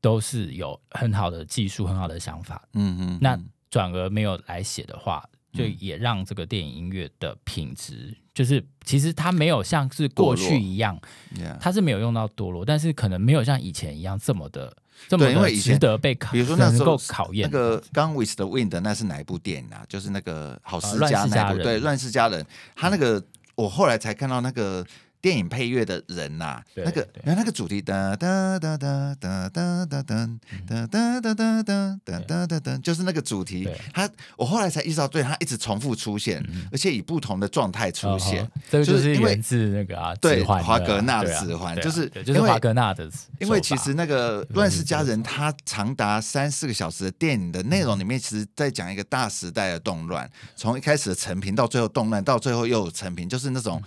[0.00, 3.38] 都是有很好的技术、很好的想法，嗯嗯，那
[3.70, 5.24] 转而没有来写的话。
[5.52, 11.00] 就也让这个电影音乐的品质，就是其实它没有像是过去一样，
[11.60, 14.76] 它是没有用到堕落，但是可能没有像以前一样这么的
[15.08, 17.48] 这么因为值得被考，比如说那时候考验。
[17.50, 19.84] 那个《Gone with the Wind》那是哪一部电影啊？
[19.88, 22.42] 就是那个好世家那部，对，《乱世佳人》。
[22.76, 23.22] 他那个
[23.54, 24.86] 我后来才看到那个。
[25.20, 30.06] 电影配乐的人呐，那个，然后那个主题哒哒哒哒哒哒哒哒
[30.66, 33.68] 哒哒哒哒哒哒哒就是那个主题。
[33.92, 38.48] 他我后来才意识到，对，他一直重复出现，而且以不同的状态出现。
[38.70, 43.10] 这个就是源自那个啊，对，华格纳的指环，就是就是华格纳的。
[43.40, 53.82] 因为其实那个《乱世佳人》它长达三四个小时的电影的内容里面，其实在讲一个大时代的动乱，从一开始的成平到最后动乱，到最后又有成平，就是那种。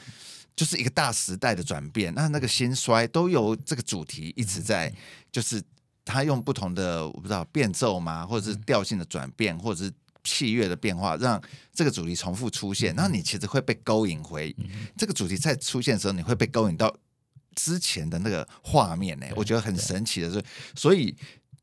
[0.55, 4.93] 就是一个大时代的转变，那那个兴衰都由这个主题一直在，
[5.31, 5.63] 就是
[6.05, 9.91] 他用不同的我不知道变奏嘛，或者是调性的转变，或者是
[10.23, 11.41] 器乐的变化，让
[11.73, 12.93] 这个主题重复出现。
[12.93, 14.55] 然后你其实会被勾引回
[14.97, 16.95] 这个主题再出现的时候，你会被勾引到
[17.55, 19.25] 之前的那个画面呢。
[19.35, 20.43] 我觉得很神奇的是，
[20.75, 21.15] 所以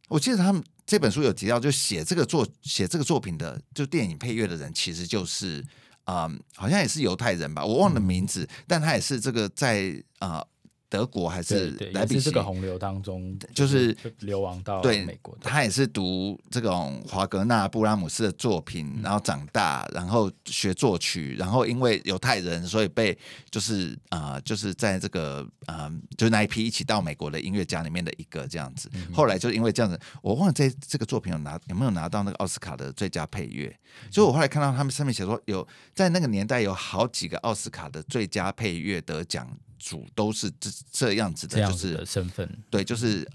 [0.09, 5.65] 我记得他们这本书有提到，就写这个作写这个作品的，就电影配乐的人，其实就是。
[6.09, 10.47] 啊、嗯，好像也是犹太人吧，我忘了名字，嗯、但他也是这个在啊、呃、
[10.89, 15.37] 德国还是莱比锡这个洪流当中，就是流亡到对美国。
[15.41, 23.17] 他也是读这种华格纳、布拉姆斯的作品，然后长大，然后学作曲，然后因为犹太人，所以被
[23.51, 28.91] 就是啊、呃，就是在这个啊、呃，就是那一批一起到美国的音乐家里面的一个这样子。
[29.13, 33.75] 后来就因为这样子，我忘了这这个作品有拿有没有拿到那个奥斯卡的最佳配乐。
[34.11, 39.47] 所以我后来看到他们上面写说，有在那个年代有好几个奥斯卡的最佳配乐得奖。
[39.79, 43.29] 主都是这这样子的，就是身份，对，就是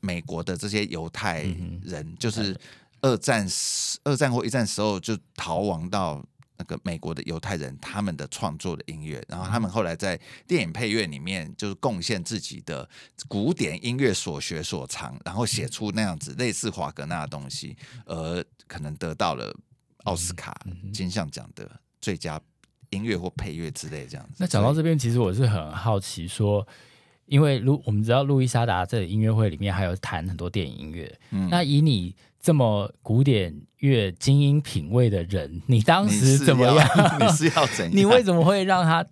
[0.00, 1.42] 美国的这些犹太
[1.82, 2.58] 人，嗯、就是
[3.02, 6.24] 二战时、二战或一战时候就逃亡到
[6.56, 12.88] 那个美国的犹太人，他们的创作的音乐，然后他们后来在电影配乐里面就是贡献自己的
[13.28, 19.54] 古典音乐所学所长，然后写出那样子类似华格纳的东西，而可能得到了
[20.04, 20.58] 奥斯卡
[20.92, 21.70] 金像奖的
[22.00, 22.40] 最佳。
[22.90, 24.34] 音乐或配乐之类这样子。
[24.38, 26.66] 那讲到这边，其实我是很好奇，说，
[27.26, 31.12] 因为路我们知道路易莎达这音乐会里面还有弹很多电影音乐。
[31.30, 36.88] 嗯，那以你这么古典乐精英品味的人，你当时怎么样？
[37.20, 37.90] 你是要怎样？
[37.94, 39.06] 你为什么会让他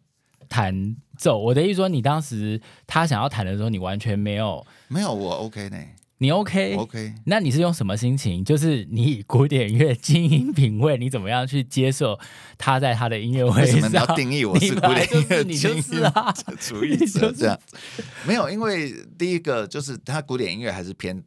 [0.49, 1.39] 弹奏？
[1.39, 4.67] 我的意思说，你当时他想要弹的时候，你完全没有？
[4.89, 5.79] 没有，我 OK 呢。
[6.19, 8.45] 你 OK？OK？、那你是用什么心情？
[8.45, 12.19] 就是你以古典乐精英品味，你怎么样去接受
[12.57, 13.75] 他在他的音乐会上？
[13.75, 17.59] 为什么你要定义我是 古典乐你就是啊，主义者这样？
[18.27, 21.23] 没有，因为第一个就是他古典音乐还是偏。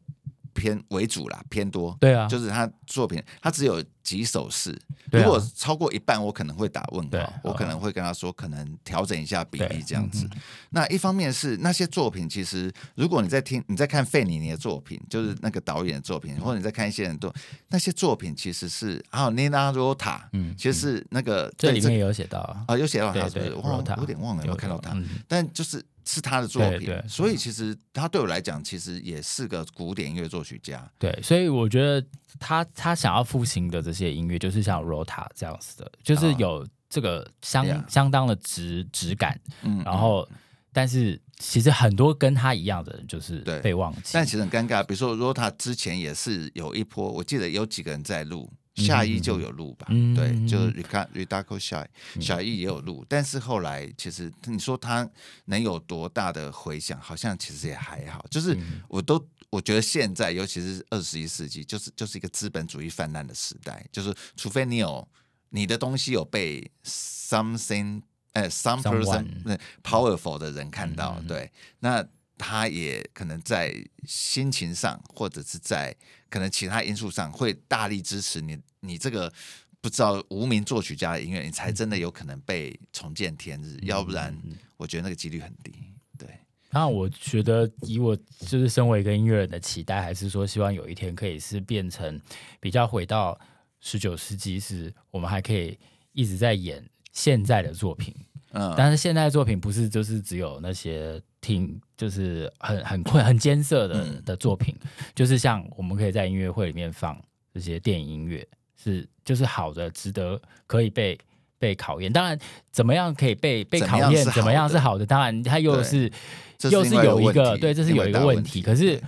[0.53, 1.95] 偏为主啦，偏多。
[1.99, 4.77] 对啊，就是他作品，他只有几首诗。
[5.11, 7.33] 如果超过一半，我可能会打问号。
[7.43, 10.27] 我可能会跟他说，可能调整一下比例这样子。
[10.69, 17.31] 那一方面是那些作品，其实如果你在听、你在看费里尼的作品，就是那个导演的作品，或者你在看一些人都
[17.69, 23.53] 那些作品，其实是还有 Nina Rota，嗯，其实是那个这里面有写到啊，有写到他是不是？
[23.55, 24.97] 我有点忘了有看到他，
[25.27, 25.83] 但就是。
[26.05, 30.89] 是他的作品，对对，所以其实他对我来讲，其实也是个古典音乐作曲家。
[30.97, 32.05] 对，所以我觉得
[32.39, 39.39] 他他想要复兴的这些音乐，就是像 Rota 这样子的，就是有这个相、哦、相当的质质感。
[39.61, 40.37] 嗯，然后，嗯、
[40.73, 44.11] 但是其实很多跟他一样的人，就是被忘记。
[44.13, 48.51] 但其实很尴尬，比如说 Rota 之前也是有一波，我记得有几个人在录。
[48.75, 51.87] 夏一就有录吧，嗯、对，就 Ridacco 夏
[52.19, 55.07] 夏伊也有录，但是后来其实你说他
[55.45, 58.25] 能有多大的回响，好像其实也还好。
[58.31, 58.57] 就是
[58.87, 65.07] 我都我觉得现在，尤其是二十一世纪，就是就是一个资本主义泛滥的时代，就是除非你有
[65.49, 68.01] 你的东西有被 something
[68.33, 72.07] 呃 some person powerful 的人看到，嗯、对，那。
[72.41, 73.71] 他也可能在
[74.07, 75.95] 心情上，或者是在
[76.27, 78.57] 可能其他因素上，会大力支持你。
[78.79, 79.31] 你这个
[79.79, 83.77] 不知道无名作曲家的音乐，你才真的有可能被重见天日。
[83.83, 84.35] 嗯、要不然，
[84.75, 85.71] 我觉得那个几率很低。
[86.17, 86.27] 对。
[86.71, 92.19] 那我觉得，以我就是身为一个音乐人的期待，还是说希望有一天可以是变成
[92.59, 93.39] 比较回到
[93.79, 95.77] 十九世纪，是我们还可以
[96.13, 98.15] 一直在演现在的作品。
[98.53, 98.73] 嗯。
[98.75, 101.21] 但是现在的作品不是就是只有那些。
[101.41, 107.19] 听就是很很困很艰涩的的作品，嗯、就是像我们可以在音乐会里面放
[107.51, 108.47] 这些电影音乐，
[108.81, 111.17] 是就是好的，值得可以被
[111.57, 112.13] 被考验。
[112.13, 112.39] 当然，
[112.71, 114.23] 怎么样可以被被考验？
[114.25, 115.05] 怎么样是好的？
[115.05, 116.11] 当然，它又是，
[116.59, 118.61] 是又是有一个对，这是有一个问题。
[118.61, 119.01] 可是，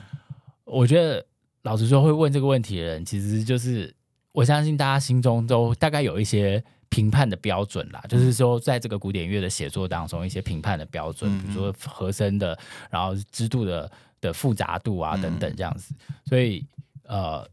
[0.66, 1.26] 我觉得
[1.62, 3.94] 老实说，会问这个问题的人，其实就是
[4.32, 6.64] 我相信大家心中都大概有一些。
[6.94, 12.56] 评判的标准啦，就是说，在这个古典乐的写作当中，一些评判的标准，比如说和声的，
[12.92, 13.92] 然后织度的
[14.22, 15.92] 的复杂度啊等等这样子。
[16.28, 16.64] 所以，
[17.06, 17.50] 呃，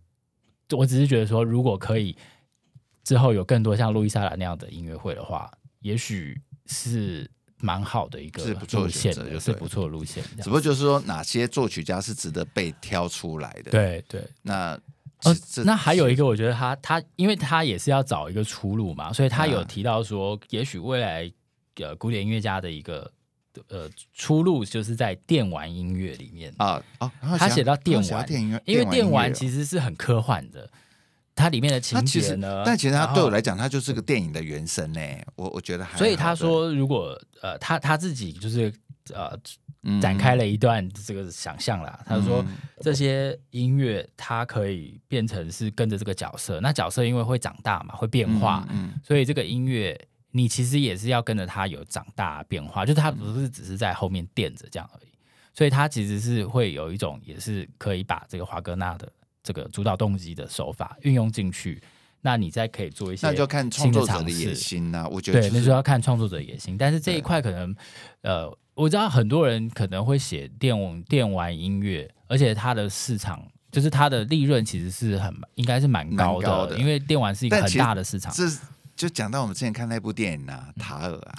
[0.73, 2.15] 我只是觉得说，如果可以
[3.03, 7.27] 之后有更多像路易莎兰那样的音乐会的话，也许是
[7.57, 10.23] 蛮好的一个路线的，是不错的路线。
[10.37, 13.71] 只不过就是说，哪些作曲家是值得被挑出来的？
[13.71, 14.79] 对对，那。
[15.25, 21.31] 呃，那还有一个，我觉得他他，因为他也是要找一个出路嘛，所以他有提到说，也许未来
[21.77, 23.11] 呃古典音乐家的一个
[23.69, 28.27] 呃出路，就是在电玩音乐里面啊啊，他写到电玩，
[28.65, 30.71] 因为电玩其实是很科幻的，
[31.35, 35.01] 它里面的情节呢，但其实他对我来讲，它就是个电影的原声呢，
[35.37, 38.73] 我我觉得还，所以他说，如果呃他他自己就是
[39.15, 39.39] 呃。
[39.99, 41.99] 展开了一段这个想象啦。
[42.05, 42.45] 他说
[42.83, 48.69] 这些音乐它可以变成是跟着这个角色，那角色因为会长大嘛，会变化，
[49.03, 49.99] 所以这个音乐
[50.33, 55.09] 你其实也是要跟着它有长大变化，就是他不是只是在后面垫着这样而已，
[55.55, 59.11] 所以它其实是会有一种也是可以把这个华格纳的
[59.43, 61.83] 这个主导动机的手法运用进去，
[62.21, 65.09] 那你再可以做一些，那就看创作者的野心呐、啊。
[65.09, 66.77] 我觉得、就是、对，那就要看创作者的野心。
[66.77, 67.75] 但是这一块可能，
[68.21, 78.33] 呃，我知道很多人可能会写电电玩音乐，而且它的市场就是它的利润其实是很应该是蛮高，高的，因为电玩是一个很大的市场。
[78.33, 78.45] 这
[78.97, 81.35] 就讲到我们之前看那部电影啊，塔尔啊。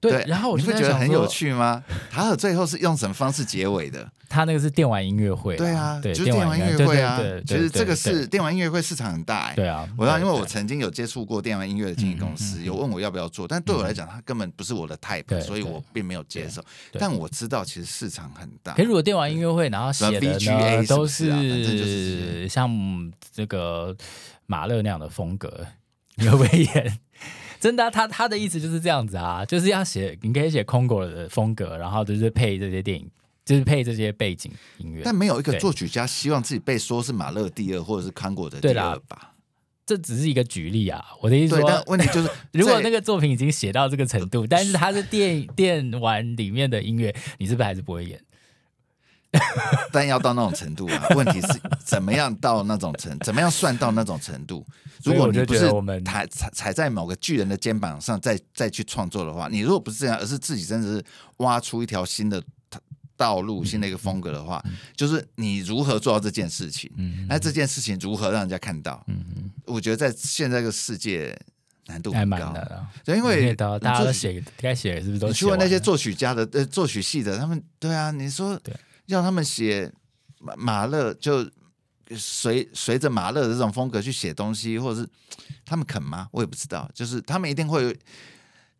[0.00, 1.82] 对，对，然后我就觉得很有趣吗？
[2.10, 4.10] 塔尔最后是用什么方式结尾的？
[4.28, 7.20] 他那个是电玩音乐会，对啊，对，就是电玩音乐会啊。
[7.46, 9.88] 其实这个是电玩音乐会市场很大，对啊。
[9.96, 16.60] 我知道，因为我曾经有接触过电玩音乐的经纪公司，有问我要不要做，但对我来讲，它根本不是我的 type，所以我并没有接受。
[16.98, 18.74] 但我知道，其实市场很大。
[18.74, 22.68] 可是如果电玩音乐会，然后写的呢都是像
[23.32, 23.96] 这个
[24.46, 25.64] 马勒那样的风格，
[26.16, 26.98] 你会不会演？
[27.66, 33.10] 真的、啊，他他的意思就是这样子啊，就是要写，你可以写空狗的风格，然后就是配这些电影，
[33.44, 35.02] 就是配这些背景音乐。
[35.04, 39.32] 但没有一个作曲家希望自己被说是马勒第二，或者是康果的第二吧？
[39.84, 41.04] 这只是一个举例啊。
[41.20, 48.20] 我的意思说，但问题就是， 如果那个作品已经写到这个程度，但是它是电电玩里面的音乐，你是不是还是不会演？
[49.92, 51.06] 但要到那种程度啊？
[51.14, 51.48] 问题是
[51.84, 54.66] 怎么样到那种程，怎么样算到那种程度？
[55.04, 55.70] 如果你不是
[56.04, 61.04] 踩踩踩在某个巨人的肩膀上再再去创作的话，你如果不是这样，而是自己真的是
[61.38, 62.42] 挖出一条新的
[63.16, 64.62] 道路、新的一个风格的话，
[64.96, 66.90] 就是你如何做到这件事情？
[66.96, 69.02] 嗯那这件事情如何让人家看到？
[69.06, 71.36] 嗯我觉得在现在这个世界
[71.86, 72.52] 难度蛮高，
[73.04, 75.28] 对，因为大家都写该写是不是都？
[75.28, 78.74] 你去问那些作曲家的呃作曲系的，他们对啊，你说对。
[79.06, 79.92] 要他们写
[80.38, 81.48] 马马勒，就
[82.16, 85.08] 随随着马勒的这种风格去写东西，或者是
[85.64, 86.28] 他们肯吗？
[86.32, 86.90] 我也不知道。
[86.94, 87.94] 就是他们一定会有，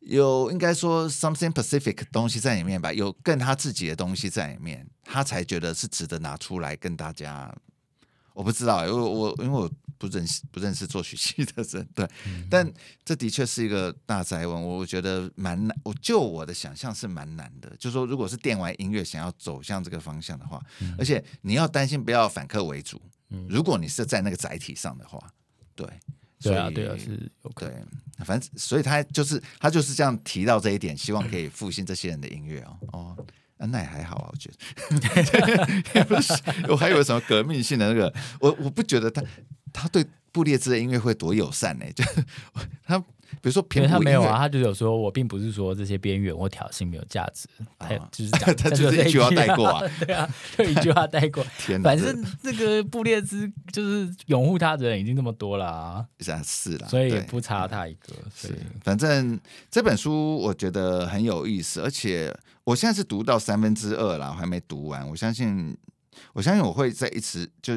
[0.00, 7.54] 有应该说 something specific 东西在里面吧，有更他自己的东西在里面，他才觉得是值得拿出来跟大家。
[8.36, 9.66] 我不知道，因为我因为我
[9.96, 12.70] 不认识不认识作曲系的人，对，嗯、但
[13.02, 15.74] 这的确是一个大宅文，我觉得蛮难。
[15.82, 23.00] 我就我的想象是蛮难的，就是说，如果是电玩音乐想要走向这个方向的话，嗯、而且你要担心不要反客为主。
[23.30, 25.18] 嗯、如果你是在那个载体上的话，
[25.74, 25.88] 对，
[26.42, 27.32] 对啊，对啊，是。
[27.54, 27.72] 对，
[28.18, 32.78] 反正所以他就是他就是这样提到这一点，希望可以复兴这些人的音乐哦。
[32.92, 33.26] 哦。
[33.58, 34.50] 啊，那也还好啊，我觉
[35.94, 36.32] 得， 不是，
[36.68, 39.22] 我还以为什么革命性的那个，我我不觉得他
[39.72, 41.86] 他对布列兹的音乐会多友善呢？
[41.94, 42.04] 就
[42.84, 42.98] 他
[43.40, 47.48] 比如说，他没有啊，他就有说，我并不是说这些边缘或挑衅没有价值，
[47.78, 51.44] 他就是讲， 他就是一句话带过啊， 对啊，就一句话带过。
[51.58, 56.06] 天哪，反正那个布列兹就是拥护他的人已经这么多了啊，
[56.44, 58.14] 是啦，所以不差他一个。
[58.34, 58.54] 是，
[58.84, 59.38] 反正
[59.70, 62.34] 这本书我觉得很有意思，而且。
[62.66, 65.08] 我现在是读到三分之二了，我还没读完。
[65.08, 65.76] 我相信，
[66.32, 67.74] 我相信我会再一次就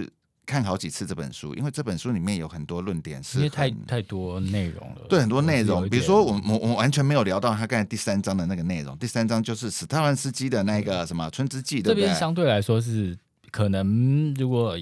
[0.47, 5.01] 看好几次这本书，因为这本书里面有很多论点是，因为太太多内容了。
[5.07, 8.97] 对，很多内容，比如说我我我完全没有聊到他刚才第三章的那个内容。
[8.97, 11.81] 第三章就是史特兰斯基的那个什么《春之祭》？
[11.85, 13.15] 这边相对来说是
[13.51, 14.75] 可能，如果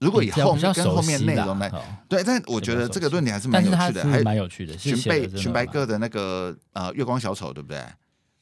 [0.00, 1.72] 如果以后面跟后面内容来，
[2.08, 4.76] 对，但我觉得这个论点还是蛮有趣的，还蛮有趣的。
[4.76, 7.80] 荀贝荀白鸽的那个呃月光小丑，对不对？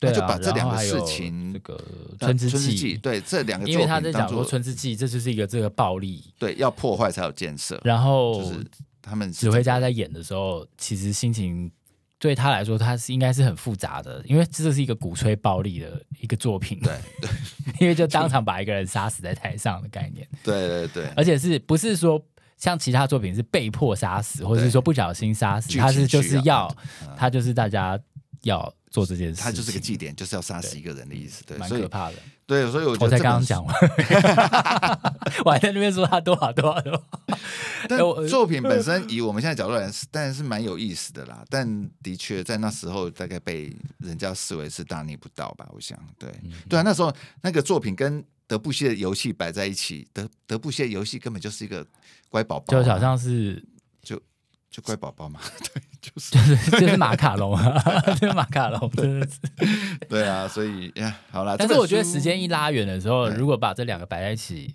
[0.05, 1.77] 他就把这两个事情，这个
[2.19, 7.81] 《春之祭》对这两个，因为他在讲说《春之祭》，这就是一个这个暴力，对，要破坏才有建设。
[7.85, 8.67] 然后就是
[9.03, 11.71] 他们指挥家在演的时候，其实心情
[12.19, 17.31] 对他来说，他是应该是很复杂的，因为这是一个鼓吹暴力的一个作品，对对，
[17.81, 22.19] 因为就当场把一个人杀死在台上的概念，对对对，而且是不是说
[22.57, 26.75] 像其他作品是被迫杀死，或者是说不小心杀死，他是就是要
[27.17, 27.99] 他就是大家
[28.45, 28.73] 要。
[28.95, 32.15] 做这件事，他就是个祭典，就是要杀死一个人的意思，对，蛮可怕的。
[32.47, 33.75] 对，所以我觉得我才刚刚讲完，
[35.45, 37.39] 我还在那边说他多好多好多好。
[37.89, 37.99] 但
[38.31, 41.45] 作品本身以我们现在角度来说，当然是蛮有意思的啦。
[41.51, 45.67] 但的确在那时候，大概被人家视为是大逆不道吧。
[45.73, 51.85] 我想，对，嗯、对啊，那时候那个作品跟德布西的游戏摆在一起，德德布西的游戏根本就是一个
[52.29, 53.61] 乖宝宝，就好像是
[54.75, 55.39] 就就乖宝宝嘛，
[55.73, 55.83] 对。
[56.01, 57.81] 就是就是就是马卡龙啊，
[58.21, 59.39] 就是马卡龙，真的是。
[60.07, 61.57] 对啊，所以呀，好了。
[61.57, 64.75] 但是我觉得时间一拉远的时候，如果把这两个摆在一起，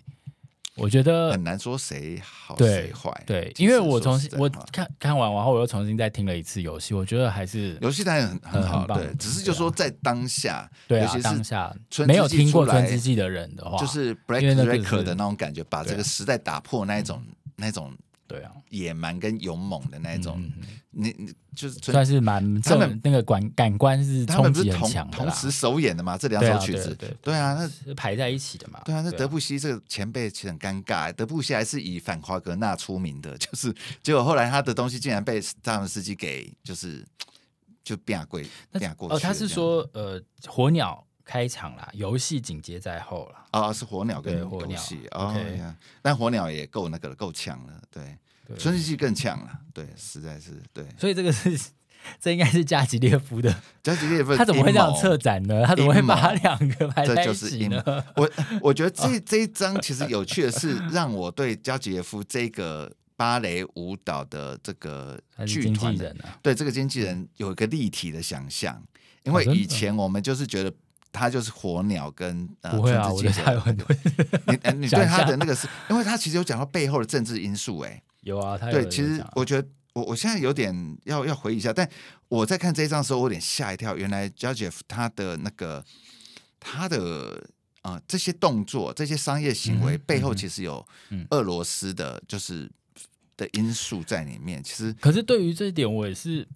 [0.76, 3.12] 我觉得很难说谁好谁坏。
[3.28, 9.14] 对，因为我重新我看看完，然后我又重新再听了一次游戏，我觉得还是游戏当然很很好，对。
[9.20, 11.72] 只是就说在当下，对啊，当下
[12.08, 17.24] 没有听过《春之祭》的人的话，就是 Break the Record 的那种感觉，把这个时代打破那一种
[17.58, 17.94] 那种。
[18.30, 20.54] 对啊，野蛮跟勇猛的那种，嗯、
[20.92, 33.74] 你你就是算是蛮他们那个感感官是冲击很强的，同时首演的嘛，这两首曲子，对，啊对，啊，那是排在一起的嘛，对啊，那德布西这个前辈其实很尴尬，德布西还是以反华格纳出名的， 就是
[34.04, 37.04] 结果后来他的东西竟然被萨文斯基给就是
[37.84, 41.04] 就变贵变过去哦，他是说呃火鸟。
[41.30, 43.46] 开场啦，游戏紧接在后了。
[43.52, 45.62] 啊，是火鸟跟游戏哦，okay.
[46.02, 47.80] 但火鸟也够那个了，够呛了。
[47.92, 48.18] 对，
[48.58, 49.60] 春之祭更呛了。
[49.72, 50.84] 对，实在是对。
[50.98, 51.56] 所以这个是，
[52.20, 53.56] 这应该是加吉列夫的。
[53.84, 55.64] 加吉列夫他怎么会这样策展呢？
[55.68, 57.84] 他怎么会把两个排在一起呢？
[58.16, 58.28] 我
[58.64, 68.82] 我觉得这这一张其实有趣的是，让我对加吉列夫这个芭蕾舞蹈的这个剧团的，啊、对这个经纪人有一个立体的想象，
[69.26, 70.74] 因为以前我们就是觉得。
[71.12, 73.86] 他就是火鸟跟呃，不会啊，我觉得他有很多。
[74.48, 81.90] 你 你对他的那个是，因为他其实有讲到背后的政治因素，哎，有啊，他有对，其实我觉得我我现在有点要要回忆一下，但
[82.28, 85.84] 我在看这一张的时候，我有点吓一跳，原来 Georgiev 他的那个
[86.60, 87.44] 他的
[87.82, 90.86] 啊、呃、这些动作、这些商业行为背后，其实有
[91.32, 92.70] 俄罗斯的，就是
[93.36, 94.64] 的因素在里面。
[94.64, 96.48] 其实，可是对于这一点，我也是。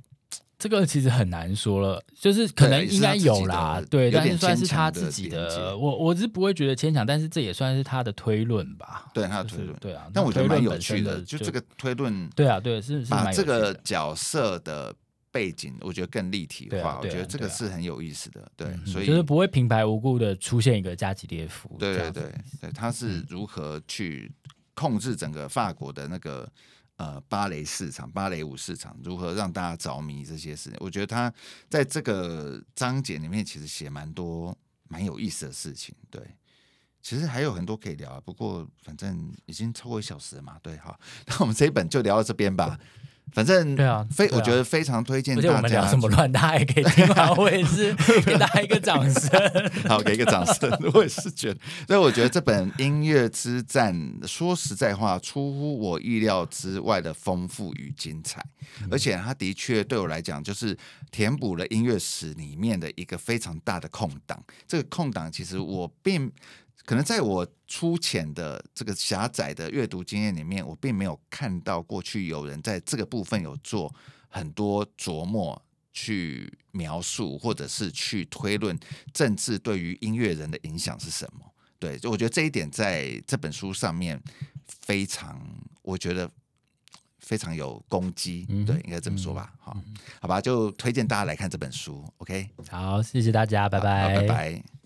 [0.64, 14.96] 这个其实很难说了，就是可能应该有啦，对，但是算是他自己的，我我是不会觉得牵强，但是这也算是他的推论吧，对他的推论，就是，对啊，但我觉得蛮有趣的，就这个推论，对啊，对，是是把这个角色的
[15.34, 22.24] 背景，我觉得更立体化，我觉得这个是很有意思的，对，所以就是不会平白无故的出现一个加吉列夫，对对对
[22.62, 24.32] 对，他是如何去
[24.74, 26.50] 控制整个法国的那个。
[27.04, 31.34] 呃，芭蕾市场、芭蕾舞市场如何让大家着迷这些事情，我觉得他
[31.70, 35.94] 在这个章节里面其实写蛮多蛮有意思的事情。
[36.10, 36.22] 对，
[37.02, 40.58] 其实还有很多可以聊啊，不过反正已经超过一小时了嘛。
[40.64, 40.98] 对，好，
[41.28, 42.80] 那我们这一本就聊到这边吧。
[43.32, 45.56] 反正对啊，非我觉得非常推荐大家。
[45.56, 47.36] 我们聊什么乱，大家也可以听完。
[47.36, 49.30] 我也是给大家一个掌声，
[49.90, 50.70] 好，给一个掌声。
[50.94, 53.96] 我也是觉得，所以我觉得这本《音乐之战》
[54.28, 58.44] 说实在话，出乎我意料之外的丰富与精彩，
[58.92, 60.78] 而且它的确对我来讲，就是
[61.10, 64.44] 填补了音乐史里面的一个非常大的空档。
[64.68, 66.32] 这个空档其实我并。
[66.86, 73.94] 可能在我粗浅的这个狭窄的阅读经验里面，我并没有看到过去有人在这个部分有做
[74.28, 75.60] 很多琢磨，
[75.94, 78.78] 去描述或者是去推论
[79.14, 81.46] 政治对于音乐人的影响是什么。
[81.80, 84.22] 对，就我觉得这一点在这本书上面
[84.66, 85.42] 非常，
[85.82, 86.30] 我觉得
[87.20, 88.46] 非常有攻击。
[88.66, 89.54] 对，应该这么说吧。
[89.60, 89.78] 好，
[90.22, 92.04] 好吧，就推荐大家来看这本书。
[92.18, 94.83] OK，好，谢谢大家，拜拜，拜拜。